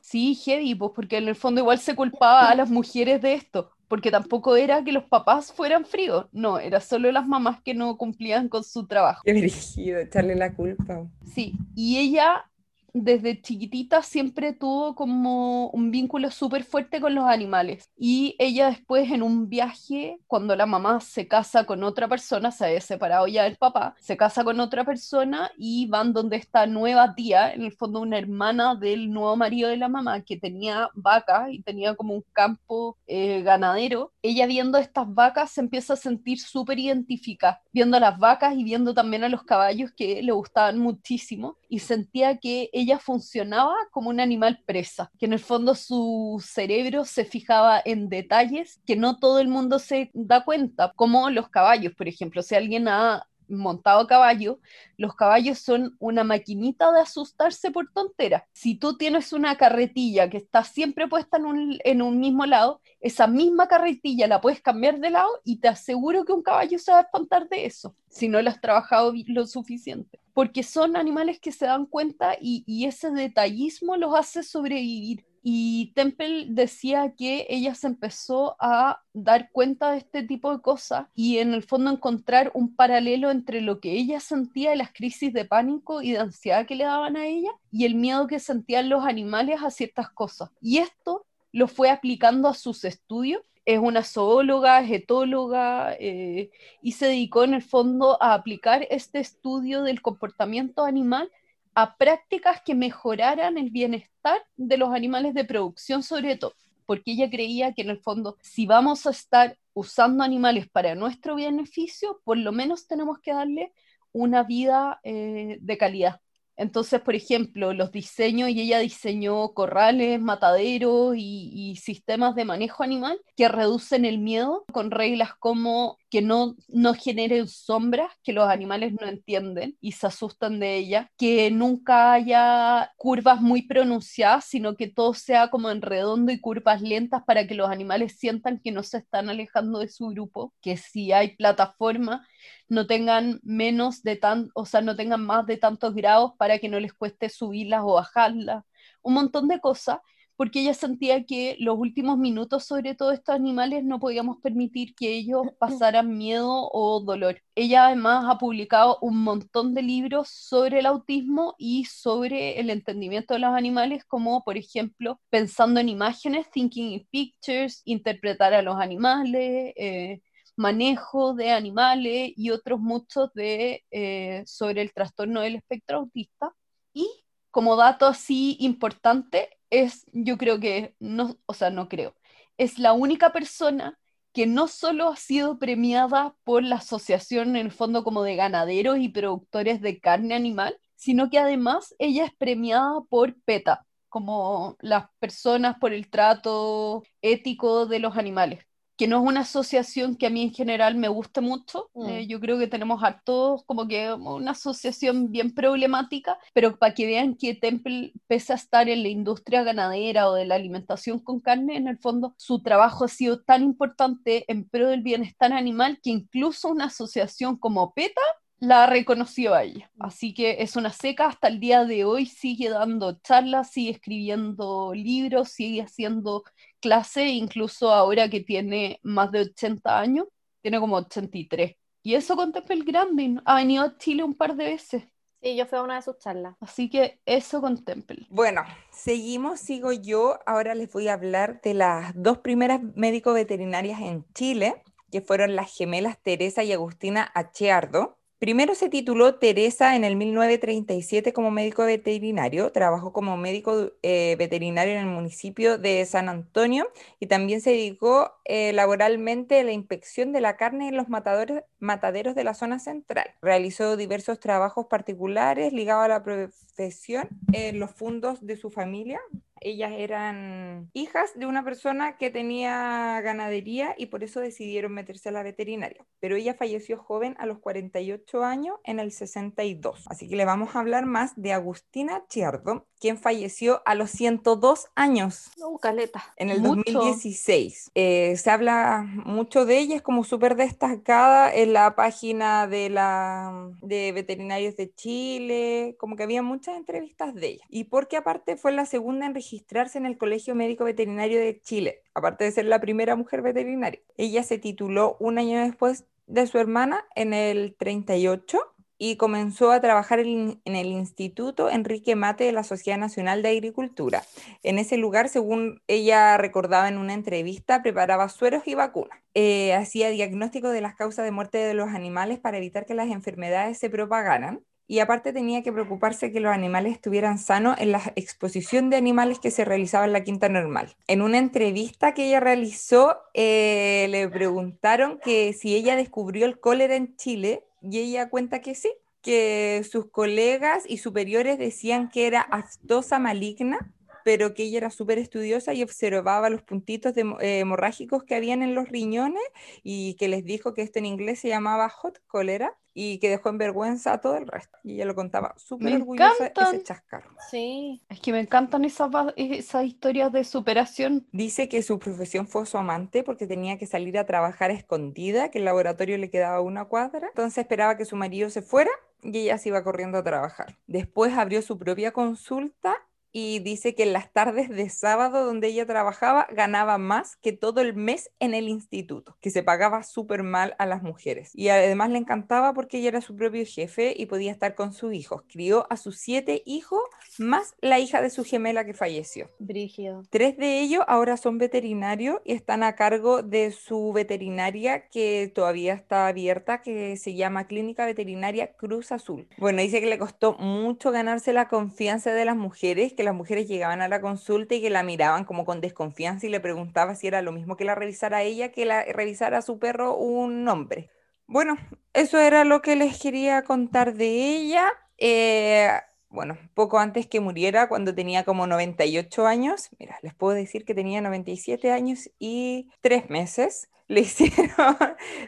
[0.00, 3.70] sí, heavy, pues porque en el fondo igual se culpaba a las mujeres de esto
[3.88, 7.96] porque tampoco era que los papás fueran fríos, no, era solo las mamás que no
[7.96, 9.22] cumplían con su trabajo.
[9.24, 11.06] Qué dirigido, echarle la culpa.
[11.24, 12.47] Sí, y ella
[12.92, 17.90] desde chiquitita siempre tuvo como un vínculo súper fuerte con los animales.
[17.96, 22.66] Y ella después en un viaje, cuando la mamá se casa con otra persona, se
[22.66, 27.14] había separado ya del papá, se casa con otra persona y van donde esta nueva
[27.14, 31.50] tía, en el fondo una hermana del nuevo marido de la mamá, que tenía vacas
[31.52, 34.12] y tenía como un campo eh, ganadero.
[34.22, 38.94] Ella viendo estas vacas se empieza a sentir súper identificada, viendo las vacas y viendo
[38.94, 44.20] también a los caballos que le gustaban muchísimo y sentía que ella funcionaba como un
[44.20, 49.40] animal presa, que en el fondo su cerebro se fijaba en detalles que no todo
[49.40, 52.42] el mundo se da cuenta, como los caballos, por ejemplo.
[52.42, 54.60] Si alguien ha montado a caballo,
[54.96, 58.44] los caballos son una maquinita de asustarse por tonteras.
[58.52, 62.80] Si tú tienes una carretilla que está siempre puesta en un, en un, mismo lado,
[63.00, 66.92] esa misma carretilla la puedes cambiar de lado y te aseguro que un caballo se
[66.92, 71.40] va a espantar de eso, si no lo has trabajado lo suficiente porque son animales
[71.40, 75.26] que se dan cuenta y, ese detallismo los hace sobrevivir.
[75.42, 81.08] Y Temple decía que ella se empezó a dar cuenta de este tipo de cosas
[81.16, 85.32] y en el fondo encontrar un paralelo entre lo que ella sentía de las crisis
[85.32, 88.88] de pánico y de ansiedad que le daban a ella y el miedo que sentían
[88.88, 90.50] los animales a ciertas cosas.
[90.60, 96.50] Y esto lo fue aplicando a sus estudios es una zoóloga, etóloga eh,
[96.80, 101.30] y se dedicó en el fondo a aplicar este estudio del comportamiento animal
[101.74, 106.54] a prácticas que mejoraran el bienestar de los animales de producción sobre todo,
[106.86, 111.36] porque ella creía que en el fondo si vamos a estar usando animales para nuestro
[111.36, 113.74] beneficio, por lo menos tenemos que darle
[114.12, 116.22] una vida eh, de calidad.
[116.58, 123.20] Entonces, por ejemplo, los diseños, y ella diseñó corrales, mataderos y, sistemas de manejo animal
[123.36, 128.92] que reducen el miedo con reglas como que no, no generen sombras que los animales
[129.00, 134.88] no entienden y se asustan de ella, que nunca haya curvas muy pronunciadas, sino que
[134.88, 138.82] todo sea como en redondo y curvas lentas para que los animales sientan que no
[138.82, 142.26] se están alejando de su grupo, que si hay plataforma
[142.68, 146.68] no tengan menos de tan, o sea, no tengan más de tantos grados para que
[146.68, 148.64] no les cueste subirlas o bajarlas,
[149.02, 149.98] un montón de cosas,
[150.38, 155.08] porque ella sentía que los últimos minutos sobre todo estos animales no podíamos permitir que
[155.12, 157.42] ellos pasaran miedo o dolor.
[157.56, 163.34] Ella además ha publicado un montón de libros sobre el autismo y sobre el entendimiento
[163.34, 168.76] de los animales, como por ejemplo Pensando en imágenes, Thinking in Pictures, Interpretar a los
[168.76, 170.22] animales, eh,
[170.56, 176.54] manejo de animales y otros muchos de, eh, sobre el trastorno del espectro autista.
[176.92, 177.08] Y
[177.50, 182.14] como dato así importante, es, yo creo que, no, o sea, no creo,
[182.58, 183.98] es la única persona
[184.32, 188.98] que no solo ha sido premiada por la asociación en el fondo como de ganaderos
[188.98, 195.06] y productores de carne animal, sino que además ella es premiada por PETA, como las
[195.18, 198.67] personas por el trato ético de los animales
[198.98, 201.88] que no es una asociación que a mí en general me guste mucho.
[201.94, 202.08] Mm.
[202.08, 206.94] Eh, yo creo que tenemos a todos como que una asociación bien problemática, pero para
[206.94, 211.20] que vean que Temple, pese a estar en la industria ganadera o de la alimentación
[211.20, 215.52] con carne, en el fondo su trabajo ha sido tan importante en pro del bienestar
[215.52, 218.20] animal que incluso una asociación como PETA
[218.60, 219.90] la reconoció a ella.
[219.96, 220.06] Mm.
[220.06, 224.92] Así que es una seca hasta el día de hoy, sigue dando charlas, sigue escribiendo
[224.94, 226.44] libros, sigue haciendo
[226.80, 230.26] clase, incluso ahora que tiene más de 80 años,
[230.60, 231.76] tiene como 83.
[232.02, 233.42] Y eso con Temple Grandin.
[233.44, 235.04] Ha venido a Chile un par de veces.
[235.42, 236.56] Sí, yo fui a una de sus charlas.
[236.60, 238.26] Así que eso con Temple.
[238.30, 240.38] Bueno, seguimos, sigo yo.
[240.46, 245.54] Ahora les voy a hablar de las dos primeras médicos veterinarias en Chile, que fueron
[245.54, 248.17] las gemelas Teresa y Agustina Acheardo.
[248.38, 254.94] Primero se tituló Teresa en el 1937 como médico veterinario, trabajó como médico eh, veterinario
[254.94, 260.32] en el municipio de San Antonio y también se dedicó eh, laboralmente a la inspección
[260.32, 263.34] de la carne en los mataderos de la zona central.
[263.42, 269.20] Realizó diversos trabajos particulares ligados a la profesión en los fondos de su familia,
[269.60, 275.32] ellas eran hijas de una persona que tenía ganadería y por eso decidieron meterse a
[275.32, 276.04] la veterinaria.
[276.20, 280.04] Pero ella falleció joven a los 48 años en el 62.
[280.06, 284.88] Así que le vamos a hablar más de Agustina Chiardo, quien falleció a los 102
[284.94, 285.50] años.
[285.58, 286.32] No, caleta.
[286.36, 287.90] En el 2016.
[287.94, 293.70] Eh, se habla mucho de ella, es como súper destacada en la página de la
[293.82, 297.64] de Veterinarios de Chile, como que había muchas entrevistas de ella.
[297.68, 302.02] Y porque aparte fue la segunda en registrarse en el Colegio Médico Veterinario de Chile,
[302.12, 304.00] aparte de ser la primera mujer veterinaria.
[304.18, 308.58] Ella se tituló un año después de su hermana en el 38
[308.98, 314.22] y comenzó a trabajar en, el Instituto Enrique Mate de la Sociedad Nacional de Agricultura.
[314.62, 319.18] En ese lugar, según ella recordaba en una entrevista, preparaba sueros y vacunas.
[319.32, 323.08] Eh, hacía diagnóstico de las causas de muerte de los animales para evitar que las
[323.08, 324.60] enfermedades se propagaran.
[324.90, 329.38] Y aparte tenía que preocuparse que los animales estuvieran sanos en la exposición de animales
[329.38, 330.96] que se realizaba en la quinta normal.
[331.06, 336.96] En una entrevista que ella realizó, eh, le preguntaron que si ella descubrió el cólera
[336.96, 342.40] en Chile y ella cuenta que sí, que sus colegas y superiores decían que era
[342.40, 343.92] aftosa maligna,
[344.24, 348.74] pero que ella era súper estudiosa y observaba los puntitos eh, hemorrágicos que habían en
[348.74, 349.42] los riñones
[349.82, 353.50] y que les dijo que esto en inglés se llamaba hot cólera y que dejó
[353.50, 354.76] en vergüenza a todo el resto.
[354.82, 357.30] Y ella lo contaba súper orgullosa ese chascarro.
[357.48, 361.24] Sí, es que me encantan esas, esas historias de superación.
[361.30, 365.58] Dice que su profesión fue su amante porque tenía que salir a trabajar escondida, que
[365.58, 368.90] el laboratorio le quedaba una cuadra, entonces esperaba que su marido se fuera
[369.22, 370.76] y ella se iba corriendo a trabajar.
[370.88, 372.96] Después abrió su propia consulta
[373.38, 377.80] y dice que en las tardes de sábado donde ella trabajaba ganaba más que todo
[377.80, 381.52] el mes en el instituto, que se pagaba súper mal a las mujeres.
[381.54, 385.14] Y además le encantaba porque ella era su propio jefe y podía estar con sus
[385.14, 385.42] hijos.
[385.48, 387.00] Crió a sus siete hijos
[387.38, 389.50] más la hija de su gemela que falleció.
[389.60, 390.22] Brigio.
[390.30, 395.94] Tres de ellos ahora son veterinarios y están a cargo de su veterinaria que todavía
[395.94, 399.46] está abierta, que se llama Clínica Veterinaria Cruz Azul.
[399.58, 403.68] Bueno, dice que le costó mucho ganarse la confianza de las mujeres que las mujeres
[403.68, 407.26] llegaban a la consulta y que la miraban como con desconfianza y le preguntaba si
[407.26, 411.10] era lo mismo que la revisara ella que la revisara a su perro un hombre.
[411.46, 411.76] Bueno,
[412.14, 414.90] eso era lo que les quería contar de ella.
[415.18, 415.90] Eh,
[416.30, 420.94] bueno, poco antes que muriera, cuando tenía como 98 años, mira, les puedo decir que
[420.94, 424.96] tenía 97 años y tres meses le hicieron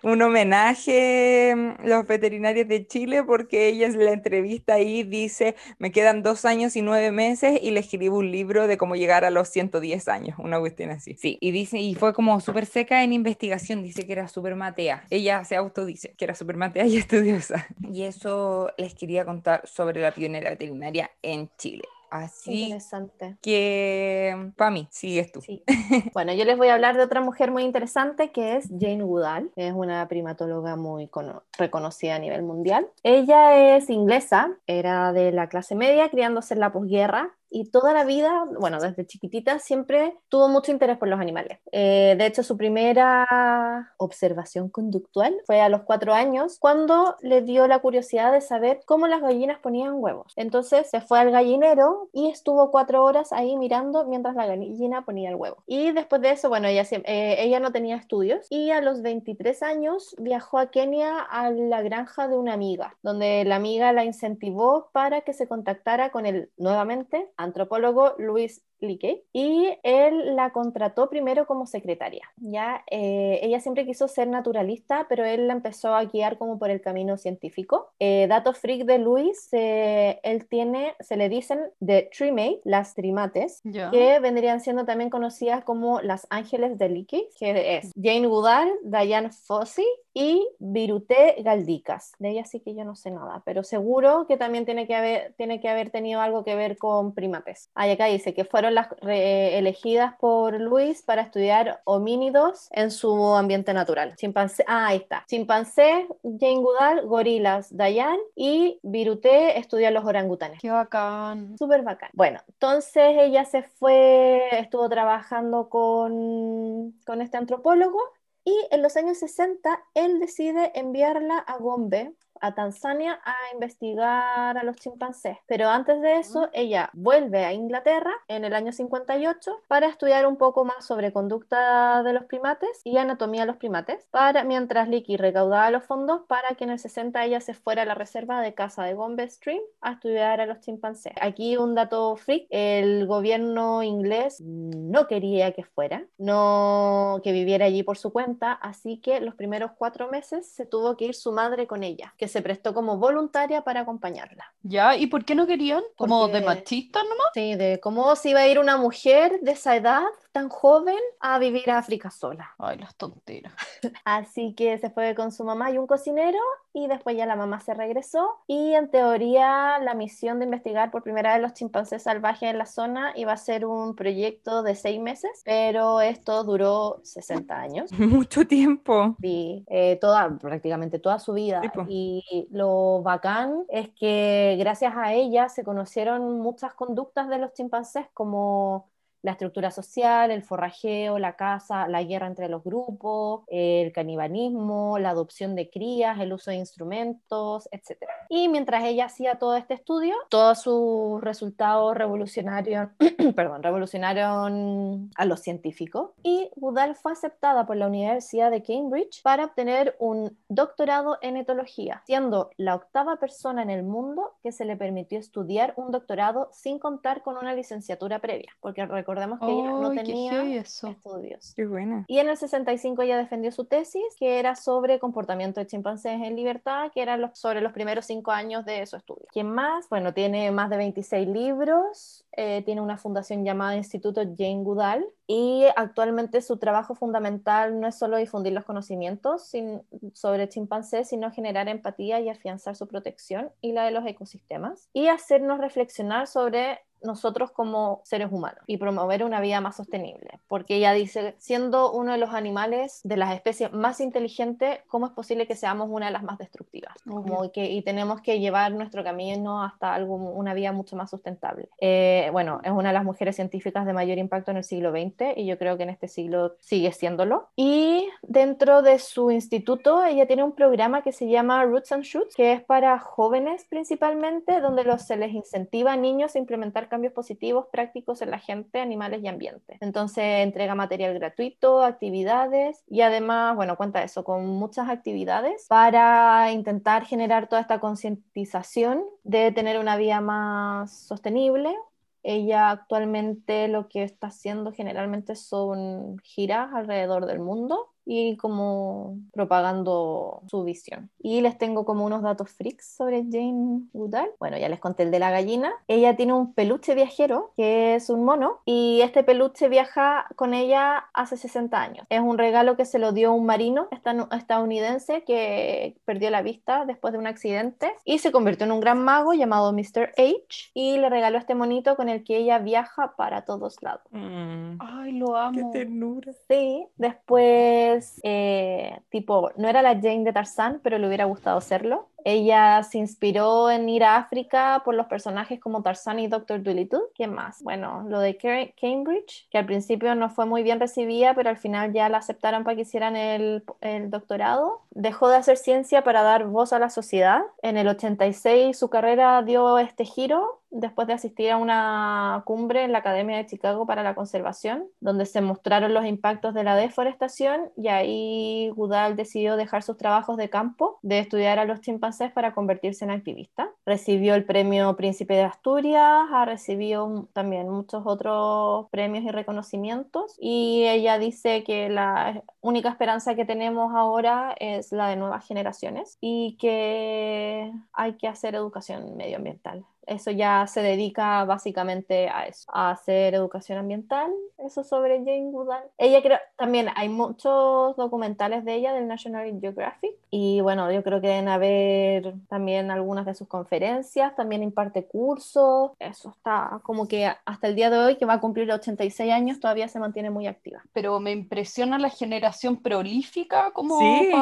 [0.03, 5.91] un homenaje mm, los veterinarios de Chile porque ella en la entrevista ahí dice, me
[5.91, 9.31] quedan dos años y nueve meses y le escribo un libro de cómo llegar a
[9.31, 11.17] los 110 años, una cuestión así.
[11.19, 15.05] Sí, y dice, y fue como súper seca en investigación, dice que era súper matea.
[15.11, 17.67] Ella se autodice que era súper matea y estudiosa.
[17.91, 21.85] Y eso les quería contar sobre la pionera veterinaria en Chile.
[22.11, 23.37] Así interesante.
[23.41, 25.41] que, para mí, sigues tú.
[25.41, 25.63] Sí.
[26.13, 29.51] bueno, yo les voy a hablar de otra mujer muy interesante que es Jane Goodall.
[29.57, 31.09] Es una primatóloga muy
[31.57, 32.89] reconocida a nivel mundial.
[33.03, 38.05] Ella es inglesa, era de la clase media, criándose en la posguerra y toda la
[38.05, 41.59] vida, bueno, desde chiquitita siempre tuvo mucho interés por los animales.
[41.73, 47.67] Eh, de hecho, su primera observación conductual fue a los cuatro años, cuando le dio
[47.67, 50.33] la curiosidad de saber cómo las gallinas ponían huevos.
[50.37, 55.31] Entonces se fue al gallinero y estuvo cuatro horas ahí mirando mientras la gallina ponía
[55.31, 55.63] el huevo.
[55.67, 59.63] Y después de eso, bueno, ella, eh, ella no tenía estudios y a los 23
[59.63, 64.91] años viajó a Kenia a la granja de una amiga, donde la amiga la incentivó
[64.93, 71.47] para que se contactara con él nuevamente antropólogo Luis Lique y él la contrató primero
[71.47, 72.31] como secretaria.
[72.37, 76.71] Ya eh, ella siempre quiso ser naturalista, pero él la empezó a guiar como por
[76.71, 77.91] el camino científico.
[77.99, 84.19] Eh, dato freak de Luis, él tiene, se le dicen de trimate, las trimates, que
[84.21, 89.87] vendrían siendo también conocidas como las ángeles de Lique, que es Jane Goodall, Diane Fossey
[90.15, 92.13] y Virute Galdicas.
[92.19, 95.35] De ella sí que yo no sé nada, pero seguro que también tiene que haber,
[95.37, 97.30] tiene que haber tenido algo que ver con primates.
[97.75, 103.73] Ahí acá dice que fueron las elegidas por Luis para estudiar homínidos en su ambiente
[103.73, 104.15] natural.
[104.17, 105.25] Chimpancé, ah, ahí está.
[105.29, 110.61] Chimpancé, Jane Goodall, gorilas, Dayan y Virute estudia los orangutanes.
[110.61, 111.57] Qué bacán.
[111.59, 112.11] Súper bacán.
[112.13, 118.01] Bueno, entonces ella se fue, estuvo trabajando con, con este antropólogo
[118.45, 124.63] y en los años 60 él decide enviarla a Gombe a Tanzania a investigar a
[124.63, 125.39] los chimpancés.
[125.47, 130.37] Pero antes de eso, ella vuelve a Inglaterra en el año 58 para estudiar un
[130.37, 135.17] poco más sobre conducta de los primates y anatomía de los primates, para, mientras Licky
[135.17, 138.55] recaudaba los fondos para que en el 60 ella se fuera a la reserva de
[138.55, 141.13] casa de Gombe Stream a estudiar a los chimpancés.
[141.21, 147.83] Aquí un dato freak, el gobierno inglés no quería que fuera, no que viviera allí
[147.83, 151.67] por su cuenta, así que los primeros cuatro meses se tuvo que ir su madre
[151.67, 154.53] con ella, que se prestó como voluntaria para acompañarla.
[154.63, 154.97] ¿Ya?
[154.97, 155.83] ¿Y por qué no querían?
[155.97, 157.29] ¿Como de machista nomás?
[157.35, 160.03] Sí, de cómo se iba a ir una mujer de esa edad
[160.33, 162.55] tan joven a vivir a África sola.
[162.59, 163.53] Ay, las tonteras.
[164.05, 166.39] Así que se fue con su mamá y un cocinero
[166.73, 171.03] y después ya la mamá se regresó y en teoría la misión de investigar por
[171.03, 175.01] primera vez los chimpancés salvajes en la zona iba a ser un proyecto de seis
[175.01, 177.91] meses, pero esto duró 60 años.
[177.99, 179.17] Mucho tiempo.
[179.21, 181.61] Sí, eh, toda, prácticamente toda su vida.
[181.89, 188.07] Y lo bacán es que gracias a ella se conocieron muchas conductas de los chimpancés
[188.15, 188.89] como
[189.23, 195.11] la estructura social, el forrajeo, la caza, la guerra entre los grupos, el canibalismo, la
[195.11, 198.05] adopción de crías, el uso de instrumentos, etc.
[198.29, 202.89] Y mientras ella hacía todo este estudio, todos sus resultados revolucionarios,
[203.37, 209.45] perdón, revolucionaron a los científicos y Budal fue aceptada por la Universidad de Cambridge para
[209.45, 214.77] obtener un doctorado en etología, siendo la octava persona en el mundo que se le
[214.77, 219.10] permitió estudiar un doctorado sin contar con una licenciatura previa, porque recordemos
[219.41, 221.55] que ella no tenía estudios.
[221.55, 222.05] Qué buena.
[222.09, 226.37] Y en el 65 ella defendió su tesis, que era sobre comportamiento de chimpancés en
[226.37, 229.27] libertad, que era sobre los primeros cinco años de su estudio.
[229.33, 229.89] ¿Quién más?
[229.89, 235.65] Bueno, tiene más de 26 libros, eh, tiene una fundación llamada Instituto Jane Goodall y
[235.77, 239.81] actualmente su trabajo fundamental no es solo difundir los conocimientos sin,
[240.13, 245.07] sobre chimpancés, sino generar empatía y afianzar su protección y la de los ecosistemas y
[245.07, 250.41] hacernos reflexionar sobre nosotros como seres humanos y promover una vida más sostenible.
[250.49, 255.13] Porque ella dice, siendo uno de los animales de las especies más inteligentes, ¿cómo es
[255.13, 256.95] posible que seamos una de las más destructivas?
[257.05, 261.69] Como que, y tenemos que llevar nuestro camino hasta algo, una vida mucho más sustentable.
[261.81, 265.20] Eh, bueno, es una de las mujeres científicas de mayor impacto en el siglo XX
[265.37, 267.49] y yo creo que en este siglo sigue siéndolo.
[267.57, 272.35] Y dentro de su instituto, ella tiene un programa que se llama Roots and Shoots,
[272.35, 277.67] que es para jóvenes principalmente, donde se les incentiva a niños a implementar cambios positivos
[277.71, 279.79] prácticos en la gente, animales y ambiente.
[279.81, 287.05] Entonces entrega material gratuito, actividades y además, bueno, cuenta eso, con muchas actividades para intentar
[287.05, 291.75] generar toda esta concientización de tener una vida más sostenible,
[292.23, 300.43] ella actualmente lo que está haciendo generalmente son giras alrededor del mundo y como propagando
[300.49, 301.11] su visión.
[301.21, 304.33] Y les tengo como unos datos freaks sobre Jane Goodall.
[304.41, 305.73] Bueno, ya les conté el de la gallina.
[305.87, 311.05] Ella tiene un peluche viajero que es un mono y este peluche viaja con ella
[311.15, 312.07] hace 60 años.
[312.11, 313.87] Es un regalo que se lo dio un marino
[314.33, 319.05] estadounidense que perdió la vista después de un accidente y se convirtió en un gran
[319.05, 320.15] mago llamado Mr.
[320.17, 324.03] H y le regaló este monito con el que ella viaja para todos lados.
[324.11, 324.79] Mm.
[324.81, 325.71] Ay, lo amo.
[325.73, 326.33] Qué ternura.
[326.49, 332.11] Sí, después eh, tipo, no era la Jane de Tarzán, pero le hubiera gustado serlo.
[332.25, 336.63] Ella se inspiró en ir a África por los personajes como Tarzan y Dr.
[336.63, 337.01] Dolittle.
[337.15, 337.63] ¿Qué más?
[337.63, 338.37] Bueno, lo de
[338.81, 342.65] Cambridge, que al principio no fue muy bien recibida, pero al final ya la aceptaron
[342.65, 344.83] para que hicieran el, el doctorado.
[344.91, 347.43] Dejó de hacer ciencia para dar voz a la sociedad.
[347.63, 352.93] En el 86 su carrera dio este giro después de asistir a una cumbre en
[352.93, 357.71] la Academia de Chicago para la Conservación, donde se mostraron los impactos de la deforestación
[357.77, 362.55] y ahí Goodall decidió dejar sus trabajos de campo, de estudiar a los chimpancés para
[362.55, 363.71] convertirse en activista.
[363.87, 370.85] Recibió el premio Príncipe de Asturias, ha recibido también muchos otros premios y reconocimientos y
[370.87, 376.57] ella dice que la única esperanza que tenemos ahora es la de nuevas generaciones y
[376.61, 383.35] que hay que hacer educación medioambiental eso ya se dedica básicamente a eso, a hacer
[383.35, 385.85] educación ambiental, eso sobre Jane Goodall.
[385.99, 391.21] Ella creo, también hay muchos documentales de ella del National Geographic y bueno, yo creo
[391.21, 397.31] que deben haber también algunas de sus conferencias, también imparte cursos, eso está como que
[397.45, 400.47] hasta el día de hoy, que va a cumplir 86 años, todavía se mantiene muy
[400.47, 400.83] activa.
[400.93, 403.99] Pero me impresiona la generación prolífica como...
[403.99, 404.33] Sí,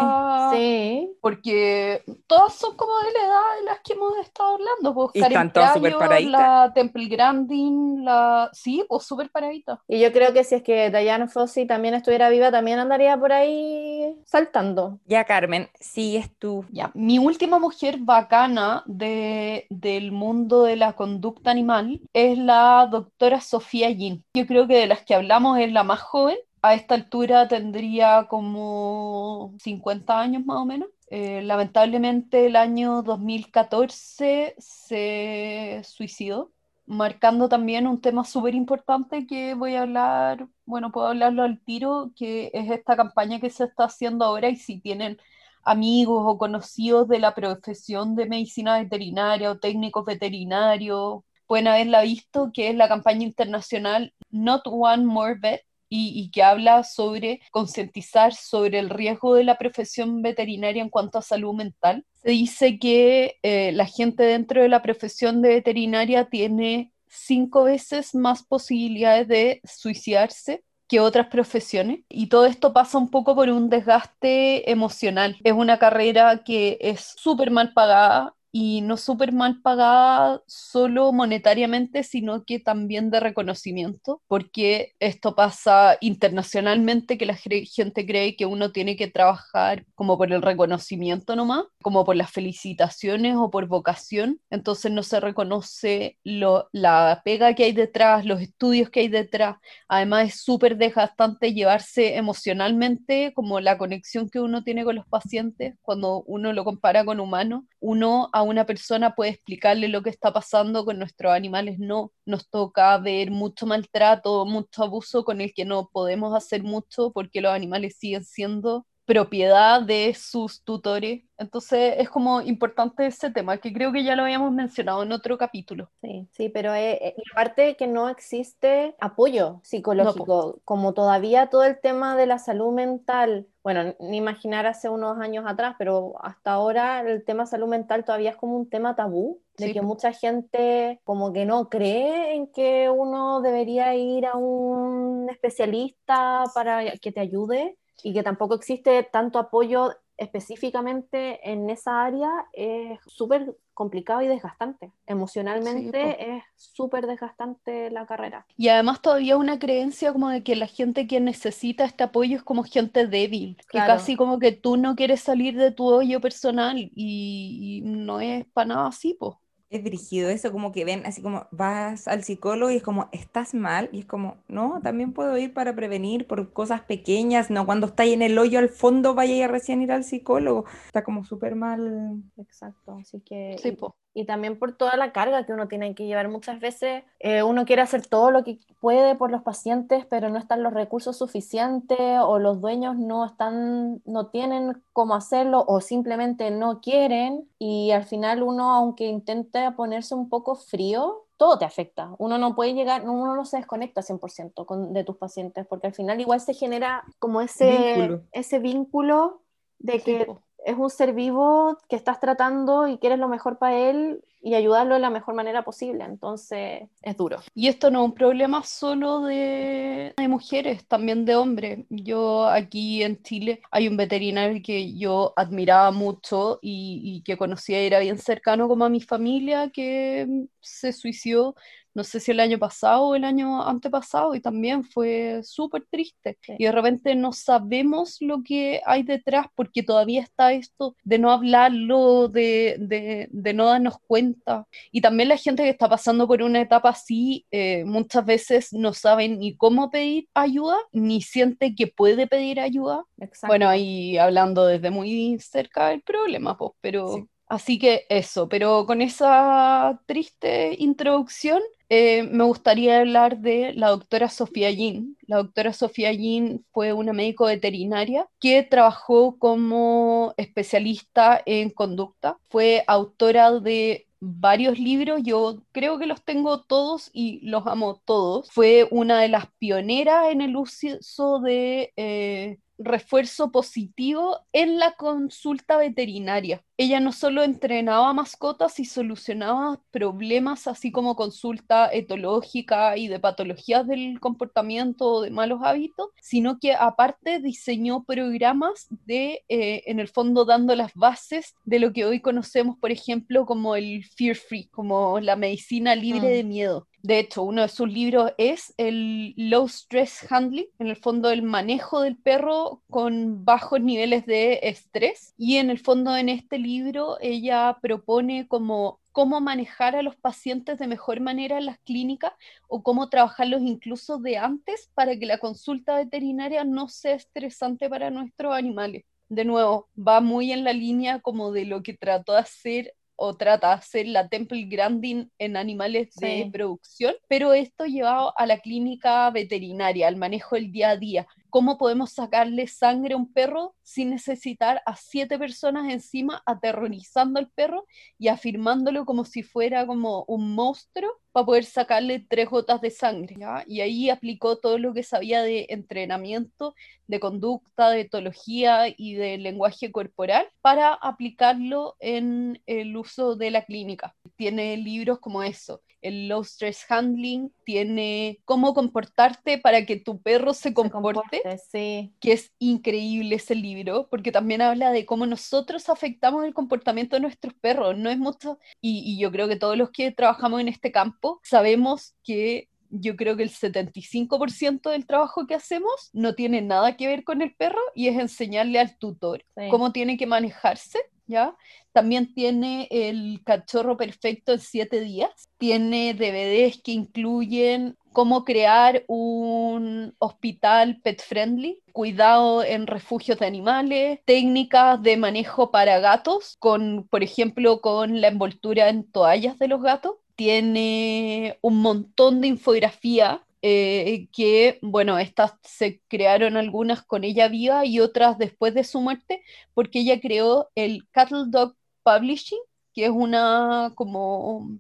[0.53, 1.17] sí.
[1.21, 5.13] Porque todas son como de la edad de las que hemos estado hablando, pues
[5.49, 6.41] están todas súper paraditas.
[6.41, 8.51] La Temple Grandin, la...
[8.53, 9.81] Sí, pues súper paradita.
[9.89, 13.33] Y yo creo que si es que Diana Fossey también estuviera viva, también andaría por
[13.33, 14.99] ahí saltando.
[15.07, 16.65] Ya, Carmen, sigues tú.
[16.71, 23.41] Ya, mi última mujer bacana de, del mundo de la conducta animal es la doctora
[23.41, 24.25] Sofía Yin.
[24.35, 26.37] Yo creo que de las que hablamos es la más joven.
[26.61, 30.89] A esta altura tendría como 50 años más o menos.
[31.11, 36.53] Eh, lamentablemente el año 2014 se suicidó,
[36.87, 42.13] marcando también un tema súper importante que voy a hablar, bueno, puedo hablarlo al tiro,
[42.15, 45.19] que es esta campaña que se está haciendo ahora y si tienen
[45.65, 52.51] amigos o conocidos de la profesión de medicina veterinaria o técnicos veterinarios, pueden haberla visto,
[52.53, 58.79] que es la campaña internacional Not One More Vet, y, que habla sobre concientizar sobre
[58.79, 62.05] el riesgo de la profesión veterinaria en cuanto a salud mental.
[62.23, 68.15] Se dice que eh, la gente dentro de la profesión de veterinaria tiene cinco veces
[68.15, 72.01] más posibilidades de suicidarse que otras profesiones.
[72.09, 75.37] Y todo esto pasa un poco por un desgaste emocional.
[75.45, 82.03] Es una carrera que es súper mal pagada, y no súper mal pagada solo monetariamente,
[82.03, 88.73] sino que también de reconocimiento, porque esto pasa internacionalmente, que la gente cree que uno
[88.73, 94.41] tiene que trabajar como por el reconocimiento nomás, como por las felicitaciones o por vocación,
[94.51, 99.59] entonces no se reconoce lo, la pega que hay detrás, los estudios que hay detrás,
[99.87, 105.77] además es súper desgastante llevarse emocionalmente como la conexión que uno tiene con los pacientes.
[105.83, 110.33] Cuando uno lo compara con humanos, uno a una persona puede explicarle lo que está
[110.33, 112.13] pasando con nuestros animales, no.
[112.27, 117.41] Nos toca ver mucho maltrato, mucho abuso con el que no podemos hacer mucho porque
[117.41, 121.23] los animales siguen siendo propiedad de sus tutores.
[121.39, 125.39] Entonces es como importante ese tema, que creo que ya lo habíamos mencionado en otro
[125.39, 125.89] capítulo.
[126.03, 132.17] Sí, sí, pero eh, aparte que no existe apoyo psicológico, como todavía todo el tema
[132.17, 137.25] de la salud mental, bueno, ni imaginar hace unos años atrás, pero hasta ahora el
[137.25, 141.47] tema salud mental todavía es como un tema tabú, de que mucha gente como que
[141.47, 148.13] no cree en que uno debería ir a un especialista para que te ayude y
[148.13, 154.91] que tampoco existe tanto apoyo específicamente en esa área es súper complicado y desgastante.
[155.07, 158.45] Emocionalmente es súper desgastante la carrera.
[158.57, 162.43] Y además todavía una creencia como de que la gente que necesita este apoyo es
[162.43, 166.77] como gente débil, que casi como que tú no quieres salir de tu hoyo personal
[166.77, 169.37] y, y no es para nada así, pues
[169.71, 173.55] es dirigido eso, como que ven, así como vas al psicólogo y es como, estás
[173.55, 177.89] mal, y es como, no, también puedo ir para prevenir por cosas pequeñas, no cuando
[177.89, 181.55] estáis en el hoyo al fondo vaya a recién ir al psicólogo, está como súper
[181.55, 182.23] mal.
[182.37, 183.57] Exacto, así que...
[183.63, 183.77] Sí,
[184.19, 186.29] y también por toda la carga que uno tiene que llevar.
[186.29, 190.39] Muchas veces eh, uno quiere hacer todo lo que puede por los pacientes, pero no
[190.39, 196.51] están los recursos suficientes o los dueños no están, no tienen cómo hacerlo o simplemente
[196.51, 202.17] no quieren y al final uno, aunque intente ponerse un poco frío, todo te afecta.
[202.19, 205.95] Uno no puede llegar, uno no se desconecta 100% con, de tus pacientes, porque al
[205.95, 209.43] final igual se genera como ese vínculo, ese vínculo
[209.79, 210.27] de que
[210.65, 214.95] es un ser vivo que estás tratando y quieres lo mejor para él y ayudarlo
[214.95, 216.05] de la mejor manera posible.
[216.05, 217.39] Entonces es duro.
[217.55, 221.87] Y esto no es un problema solo de, mujeres, también de hombres.
[221.89, 227.79] Yo aquí en Chile hay un veterinario que yo admiraba mucho y, y que conocía
[227.79, 231.55] era bien cercano como a mi familia que se suicidó
[231.99, 236.39] no sé si el año pasado o el año antepasado, y también fue súper triste.
[236.47, 241.33] Y de repente no sabemos lo que hay detrás porque todavía está esto de no
[241.33, 244.69] hablarlo, de, de, no darnos cuenta.
[244.93, 248.93] Y también la gente que está pasando por una etapa así, eh, muchas veces no
[248.93, 253.05] saben ni cómo pedir ayuda, ni siente que puede pedir ayuda.
[253.49, 257.29] Bueno, ahí hablando desde muy cerca del problema, pues, pero...
[257.49, 264.29] Así que eso, pero con esa triste introducción, eh, me gustaría hablar de la doctora
[264.29, 265.17] Sofía Yin.
[265.27, 272.39] La doctora Sofía Yin fue una médico veterinaria que trabajó como especialista en conducta.
[272.51, 278.51] Fue autora de varios libros, yo creo que los tengo todos y los amo todos.
[278.51, 285.77] Fue una de las pioneras en el uso de eh, refuerzo positivo en la consulta
[285.77, 286.63] veterinaria.
[286.77, 293.87] Ella no solo entrenaba mascotas y solucionaba problemas, así como consulta etológica y de patologías
[293.87, 300.09] del comportamiento o de malos hábitos, sino que aparte diseñó programas de, eh, en el
[300.09, 304.69] fondo, dando las bases de lo que hoy conocemos, por ejemplo, como el Fear Free,
[304.69, 306.33] como la medicina libre mm.
[306.33, 306.89] de miedo.
[307.03, 311.43] De hecho, uno de sus libros es el Low Stress Handling, en el fondo el
[311.43, 315.33] manejo del perro con bajos niveles de estrés.
[315.39, 320.79] Y en el fondo en este libro ella propone como cómo manejar a los pacientes
[320.79, 322.33] de mejor manera en las clínicas
[322.69, 328.11] o cómo trabajarlos incluso de antes para que la consulta veterinaria no sea estresante para
[328.11, 329.05] nuestros animales.
[329.29, 333.37] De nuevo, va muy en la línea como de lo que trató de hacer o
[333.37, 338.61] trata de hacer la Temple Grandin en animales de producción, pero esto llevado a la
[338.61, 341.27] clínica veterinaria, al manejo del día a día.
[341.51, 347.49] ¿Cómo podemos sacarle sangre a un perro sin necesitar a siete personas encima aterrorizando al
[347.51, 347.87] perro
[348.19, 353.37] y afirmándolo como si fuera como un monstruo para poder sacarle tres gotas de sangre.
[353.39, 353.65] ¿ya?
[353.67, 356.75] Y ahí aplicó todo lo que sabía de entrenamiento,
[357.07, 363.65] de conducta, de etología y de lenguaje corporal para aplicarlo en el uso de la
[363.65, 364.15] clínica.
[364.37, 370.55] Tiene libros como eso, el low stress handling, tiene cómo comportarte para que tu perro
[370.55, 371.38] se comporte,
[371.71, 372.13] sí.
[372.21, 377.21] que es increíble ese libro, porque también habla de cómo nosotros afectamos el comportamiento de
[377.21, 377.97] nuestros perros.
[377.97, 381.41] No es mucho, y, y yo creo que todos los que trabajamos en este campo
[381.43, 387.07] sabemos que yo creo que el 75% del trabajo que hacemos no tiene nada que
[387.07, 389.69] ver con el perro y es enseñarle al tutor Sí.
[389.71, 390.99] cómo tiene que manejarse,
[391.29, 391.55] ¿ya?
[391.93, 400.15] También tiene el cachorro perfecto en 7 días, tiene DVDs que incluyen cómo crear un
[400.19, 407.23] hospital pet friendly, cuidado en refugios de animales, técnicas de manejo para gatos, con, por
[407.23, 410.17] ejemplo, con la envoltura en toallas de los gatos.
[410.35, 417.85] Tiene un montón de infografía eh, que, bueno, estas se crearon algunas con ella viva
[417.85, 419.43] y otras después de su muerte,
[419.75, 422.59] porque ella creó el Cattle Dog Publishing,
[422.95, 424.71] que es una como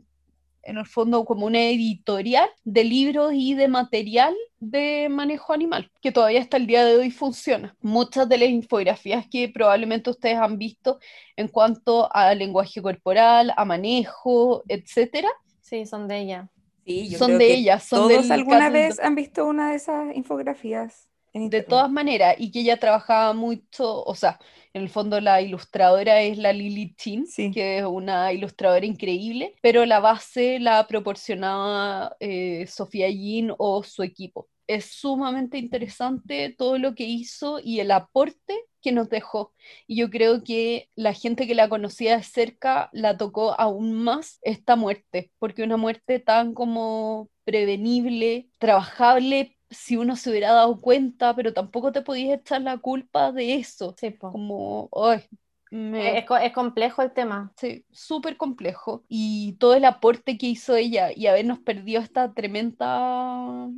[0.62, 6.12] en el fondo como una editorial de libros y de material de manejo animal, que
[6.12, 7.74] todavía hasta el día de hoy funciona.
[7.80, 10.98] Muchas de las infografías que probablemente ustedes han visto
[11.36, 15.28] en cuanto a lenguaje corporal, a manejo, etcétera,
[15.68, 16.48] Sí, son de ella.
[16.88, 19.70] Sí, yo son creo de que ella, son Todos del alguna vez han visto una
[19.70, 21.08] de esas infografías.
[21.34, 24.40] De todas maneras, y que ella trabajaba mucho, o sea,
[24.72, 27.50] en el fondo la ilustradora es la Lily Chin, Sí.
[27.52, 34.02] que es una ilustradora increíble, pero la base la proporcionaba eh, Sofía Yin o su
[34.02, 34.48] equipo.
[34.68, 39.54] Es sumamente interesante todo lo que hizo y el aporte que nos dejó.
[39.88, 44.38] Y yo creo que la gente que la conocía de cerca la tocó aún más
[44.42, 51.34] esta muerte, porque una muerte tan como prevenible, trabajable, si uno se hubiera dado cuenta,
[51.34, 53.94] pero tampoco te podías echar la culpa de eso.
[53.98, 54.16] Sí.
[54.30, 55.24] Como, ay,
[55.70, 57.52] me- Es, es complejo el tema.
[57.56, 59.04] Sí, súper complejo.
[59.08, 63.68] Y todo el aporte que hizo ella y habernos perdido esta tremenda,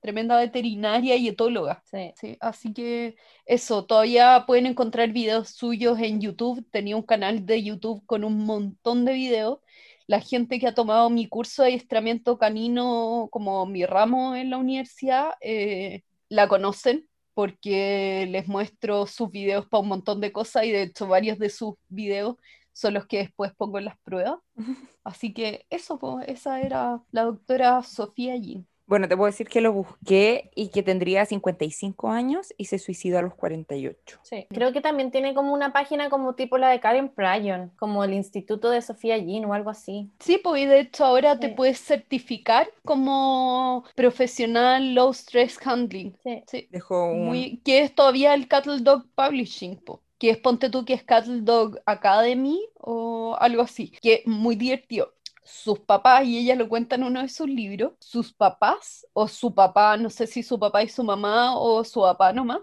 [0.00, 1.82] tremenda veterinaria y etóloga.
[1.84, 2.12] Sí.
[2.16, 6.66] Sí, así que eso, todavía pueden encontrar videos suyos en YouTube.
[6.70, 9.58] Tenía un canal de YouTube con un montón de videos.
[10.06, 14.58] La gente que ha tomado mi curso de adiestramiento canino como mi ramo en la
[14.58, 20.72] universidad eh, la conocen porque les muestro sus videos para un montón de cosas y
[20.72, 22.36] de hecho varios de sus videos
[22.72, 24.38] son los que después pongo en las pruebas.
[25.04, 28.66] Así que eso, esa era la doctora Sofía Yin.
[28.90, 33.20] Bueno, te puedo decir que lo busqué y que tendría 55 años y se suicidó
[33.20, 34.18] a los 48.
[34.24, 34.48] Sí.
[34.50, 38.12] Creo que también tiene como una página como tipo la de Karen Pryon, como el
[38.14, 40.10] Instituto de Sofía Jean o algo así.
[40.18, 41.54] Sí, pues y de hecho ahora te Sí.
[41.54, 46.16] puedes certificar como profesional low stress handling.
[46.24, 46.42] Sí.
[46.48, 47.26] Sí, Dejó un...
[47.26, 51.04] muy, que es todavía el Cattle Dog Publishing, po, que es ponte tú que es
[51.04, 55.14] Cattle Dog Academy o algo así, que es muy divertido.
[55.42, 59.54] Sus papás, y ella lo cuenta en uno de sus libros, sus papás, o su
[59.54, 62.60] papá, no sé si su papá y su mamá, o su papá nomás,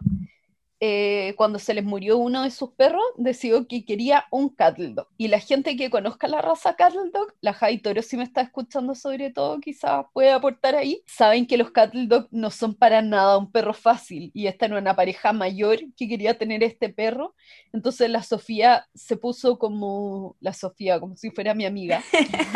[0.80, 5.08] eh, cuando se les murió uno de sus perros, decidió que quería un cattle dog.
[5.18, 8.42] Y la gente que conozca la raza cattle dog, la Jai Toro, si me está
[8.42, 13.02] escuchando sobre todo, quizás puede aportar ahí, saben que los cattle dog no son para
[13.02, 14.32] nada un perro fácil.
[14.34, 17.36] Y esta era una pareja mayor que quería tener este perro.
[17.74, 22.04] Entonces la Sofía se puso como, la Sofía, como si fuera mi amiga,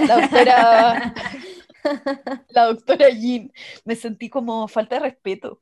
[0.07, 1.13] la doctora...
[2.49, 3.51] La doctora Jean,
[3.86, 5.61] me sentí como falta de respeto.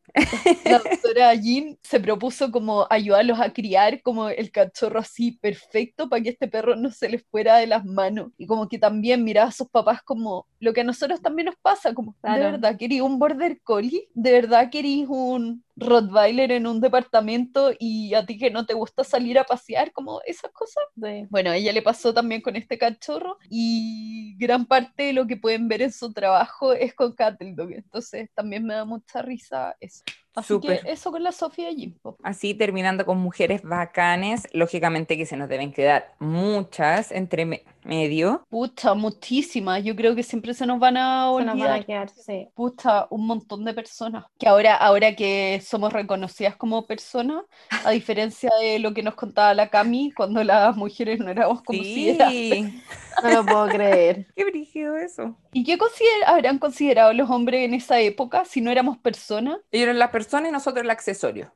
[0.66, 6.22] La doctora Jean se propuso como ayudarlos a criar como el cachorro así perfecto para
[6.22, 8.32] que este perro no se les fuera de las manos.
[8.38, 11.56] Y como que también miraba a sus papás como lo que a nosotros también nos
[11.62, 12.52] pasa, como, ¿de Claro.
[12.52, 14.10] verdad quería un border collie?
[14.14, 19.04] ¿De verdad querías un Rottweiler en un departamento y a ti que no te gusta
[19.04, 19.92] salir a pasear?
[19.92, 20.84] Como esas cosas.
[21.30, 25.38] Bueno, a ella le pasó también con este cachorro y gran parte de lo que
[25.38, 29.76] pueden ver en su trabajo es con Cattle Dog, entonces también me da mucha risa
[29.80, 30.04] eso.
[30.36, 30.82] Así Súper.
[30.82, 32.16] que eso con la Sofía Jimpo.
[32.24, 38.44] Así terminando con mujeres bacanes, lógicamente que se nos deben quedar muchas entre me- medio.
[38.50, 41.86] Pucha, muchísimas, yo creo que siempre se nos van a Se nos van a olvidar.
[41.86, 42.48] quedar, sí.
[42.54, 44.26] Pucha, un montón de personas.
[44.38, 47.44] Que ahora, ahora que somos reconocidas como personas,
[47.84, 52.32] a diferencia de lo que nos contaba la Cami, cuando las mujeres no éramos consideradas.
[52.34, 52.82] Sí,
[53.24, 54.28] No lo puedo creer.
[54.36, 55.36] qué brígido eso.
[55.52, 59.58] ¿Y qué consider- habrán considerado los hombres en esa época si no éramos personas?
[59.72, 61.54] Ellos eran la persona y nosotros el accesorio.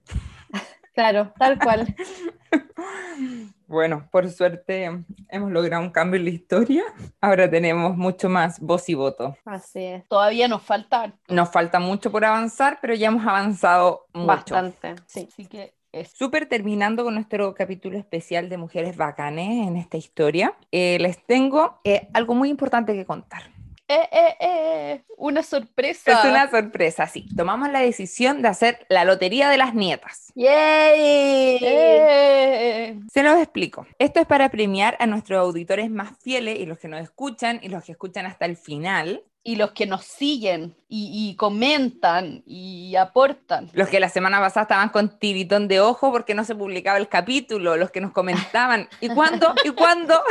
[0.95, 1.95] Claro, tal cual.
[3.65, 6.83] Bueno, por suerte hemos logrado un cambio en la historia.
[7.19, 9.35] Ahora tenemos mucho más voz y voto.
[9.45, 10.07] Así es.
[10.07, 14.27] Todavía nos falta Nos falta mucho por avanzar, pero ya hemos avanzado mucho.
[14.53, 14.93] Bastante.
[15.07, 15.27] Sí.
[15.31, 15.73] Así que
[16.13, 21.79] Súper terminando con nuestro capítulo especial de mujeres bacanes en esta historia, eh, les tengo
[21.83, 23.43] eh, algo muy importante que contar.
[23.87, 26.11] Eh, eh, eh, una sorpresa.
[26.11, 27.27] Es una sorpresa, sí.
[27.35, 30.31] Tomamos la decisión de hacer la lotería de las nietas.
[30.35, 31.59] ¡Yay!
[31.61, 33.85] Eh, Se los explico.
[33.99, 37.69] Esto es para premiar a nuestros auditores más fieles y los que nos escuchan y
[37.69, 39.23] los que escuchan hasta el final.
[39.45, 43.69] y los que nos siguen y, y comentan y aportan.
[43.73, 47.09] Los que la semana pasada estaban con tiritón de ojo porque no se publicaba el
[47.09, 48.87] capítulo, los que nos comentaban.
[49.01, 49.53] ¿Y cuándo?
[49.65, 50.21] ¿Y cuándo?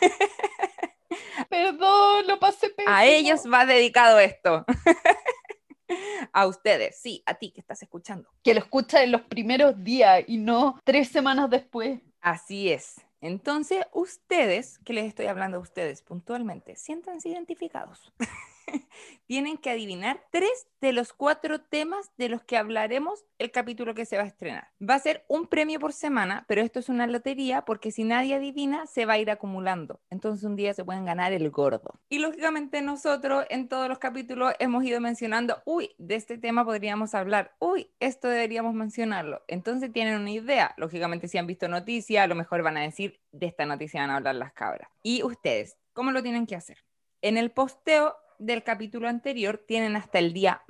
[1.48, 2.94] Perdón, lo pasé pésimo.
[2.94, 4.64] A ellos va dedicado esto.
[6.32, 8.28] A ustedes, sí, a ti que estás escuchando.
[8.42, 12.00] Que lo escucha en los primeros días y no tres semanas después.
[12.20, 13.02] Así es.
[13.20, 18.12] Entonces, ustedes, que les estoy hablando a ustedes puntualmente, siéntanse identificados.
[19.26, 24.04] Tienen que adivinar tres de los cuatro temas de los que hablaremos el capítulo que
[24.04, 24.68] se va a estrenar.
[24.82, 28.34] Va a ser un premio por semana, pero esto es una lotería porque si nadie
[28.34, 30.00] adivina, se va a ir acumulando.
[30.10, 32.00] Entonces un día se pueden ganar el gordo.
[32.08, 37.14] Y lógicamente nosotros en todos los capítulos hemos ido mencionando, uy, de este tema podríamos
[37.14, 39.42] hablar, uy, esto deberíamos mencionarlo.
[39.48, 40.74] Entonces tienen una idea.
[40.76, 44.10] Lógicamente si han visto noticias, a lo mejor van a decir, de esta noticia van
[44.10, 44.90] a hablar las cabras.
[45.02, 46.84] Y ustedes, ¿cómo lo tienen que hacer?
[47.22, 50.62] En el posteo del capítulo anterior tienen hasta el día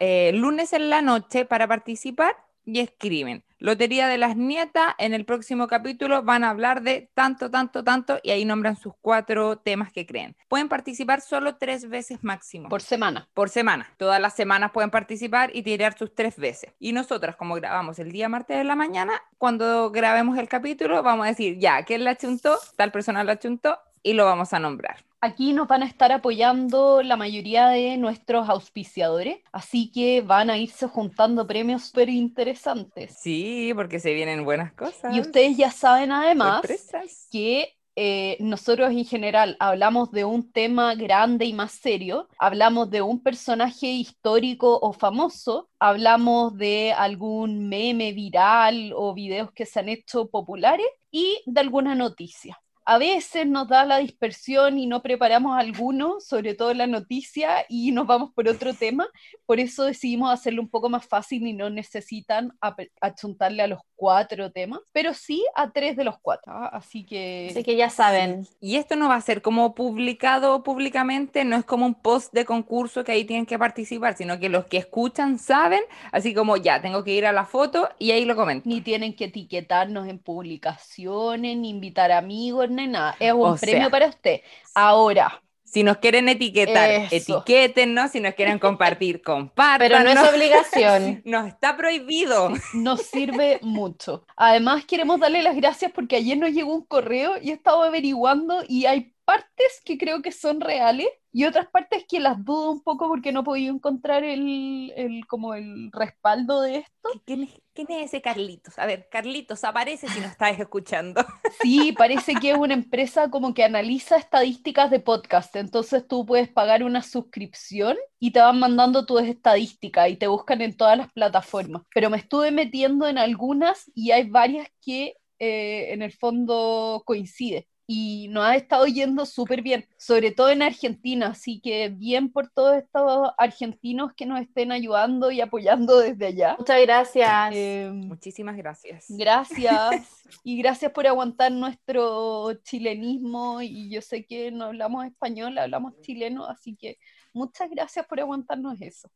[0.00, 3.44] eh, lunes en la noche para participar y escriben.
[3.58, 8.18] Lotería de las nietas, en el próximo capítulo van a hablar de tanto, tanto, tanto
[8.22, 10.36] y ahí nombran sus cuatro temas que creen.
[10.48, 13.28] Pueden participar solo tres veces máximo Por semana.
[13.34, 13.88] por semana.
[13.98, 16.72] Todas las semanas pueden participar y tirar sus tres veces.
[16.80, 21.26] Y nosotras, como grabamos el día martes de la mañana, cuando grabemos el capítulo, vamos
[21.26, 22.58] a decir, ya, ¿quién la chuntó?
[22.76, 25.04] Tal persona la chuntó y lo vamos a nombrar.
[25.20, 30.58] Aquí nos van a estar apoyando la mayoría de nuestros auspiciadores, así que van a
[30.58, 33.16] irse juntando premios súper interesantes.
[33.20, 35.14] Sí, porque se vienen buenas cosas.
[35.14, 37.28] Y ustedes ya saben además Sorpresas.
[37.30, 43.02] que eh, nosotros en general hablamos de un tema grande y más serio, hablamos de
[43.02, 49.88] un personaje histórico o famoso, hablamos de algún meme viral o videos que se han
[49.88, 52.58] hecho populares y de alguna noticia.
[52.84, 57.92] A veces nos da la dispersión y no preparamos alguno, sobre todo la noticia, y
[57.92, 59.06] nos vamos por otro tema.
[59.46, 62.52] Por eso decidimos hacerlo un poco más fácil y no necesitan
[63.00, 66.52] achuntarle a los cuatro temas, pero sí a tres de los cuatro.
[66.52, 66.70] ¿ah?
[66.72, 68.48] Así que Así que ya saben.
[68.60, 72.44] Y esto no va a ser como publicado públicamente, no es como un post de
[72.44, 76.82] concurso que ahí tienen que participar, sino que los que escuchan saben, así como ya,
[76.82, 78.68] tengo que ir a la foto y ahí lo comento.
[78.68, 83.16] ni tienen que etiquetarnos en publicaciones, ni invitar amigos, ni nada.
[83.18, 84.40] Es un O premio sea, para usted.
[84.74, 87.10] Ahora, Si nos quieren etiquetar, Eso.
[87.10, 89.78] etiquétennos, si nos quieren compartir, compartan.
[89.78, 91.22] Pero no es obligación.
[91.24, 92.50] No está prohibido.
[92.72, 94.24] nos sirve mucho.
[94.36, 98.62] Además, queremos darle las gracias porque ayer nos llegó un correo y he estado averiguando
[98.68, 102.82] y hay partes que creo que son reales y otras partes que las dudo un
[102.82, 107.08] poco porque no podido encontrar el, el- como el respaldo de esto.
[107.24, 108.78] ¿Quién es, quién es ese Carlitos?
[108.78, 111.24] A ver, Carlitos, aparece si nos estás escuchando.
[111.62, 115.56] Sí, parece que es una empresa como que analiza estadísticas de podcast.
[115.56, 120.60] Entonces tú puedes pagar una suscripción y te van mandando tus estadísticas y te buscan
[120.60, 121.82] en todas las plataformas.
[121.94, 127.64] Pero me estuve metiendo en algunas y hay varias que eh, en el fondo coinciden.
[127.94, 131.26] Y nos ha estado yendo súper bien, sobre todo en Argentina.
[131.26, 136.56] Así que bien por todos estos argentinos que nos estén ayudando y apoyando desde allá.
[136.58, 137.50] Muchas gracias.
[137.52, 139.04] Eh, Muchísimas gracias.
[139.10, 140.08] Gracias.
[140.42, 143.60] Y gracias por aguantar nuestro chilenismo.
[143.60, 146.96] Y yo sé que no hablamos español, hablamos chileno, así que
[147.34, 149.10] muchas gracias por aguantarnos eso.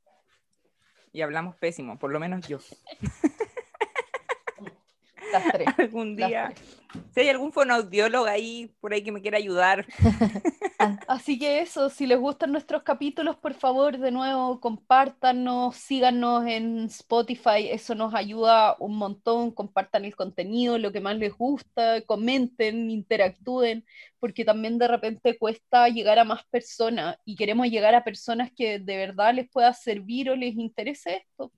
[1.15, 2.59] Y hablamos pésimo, por lo menos yo.
[5.79, 6.53] Algún día,
[7.15, 9.87] si hay algún fonoaudiólogo ahí por ahí que me quiera ayudar,
[11.09, 16.85] Así que eso, si les gustan nuestros capítulos, por favor, de nuevo, compártanos, síganos en
[16.85, 22.91] Spotify, eso nos ayuda un montón, compartan el contenido, lo que más les gusta, comenten,
[22.91, 23.87] interactúen,
[24.21, 28.79] porque también de repente cuesta llegar a más personas y queremos llegar a personas que
[28.79, 31.53] de verdad les pueda servir o les interese esto,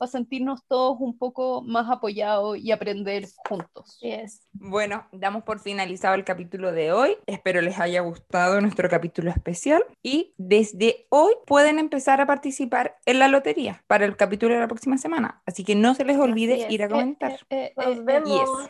[0.00, 3.96] para sentirnos todos un poco más apoyados y aprender juntos.
[3.96, 4.48] Así es.
[4.54, 7.18] Bueno, damos por finalizado el capítulo de hoy.
[7.26, 13.18] Espero les haya gustado nuestro capítulo especial y desde hoy pueden empezar a participar en
[13.18, 15.42] la lotería para el capítulo de la próxima semana.
[15.44, 17.32] Así que no se les olvide ir a Eh, comentar.
[17.32, 18.68] Eh, eh, Nos eh, vemos.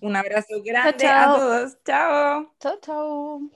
[0.00, 1.34] Un abrazo grande chao.
[1.34, 1.78] a todos.
[1.84, 2.54] Chao.
[2.60, 3.50] Chao, chao.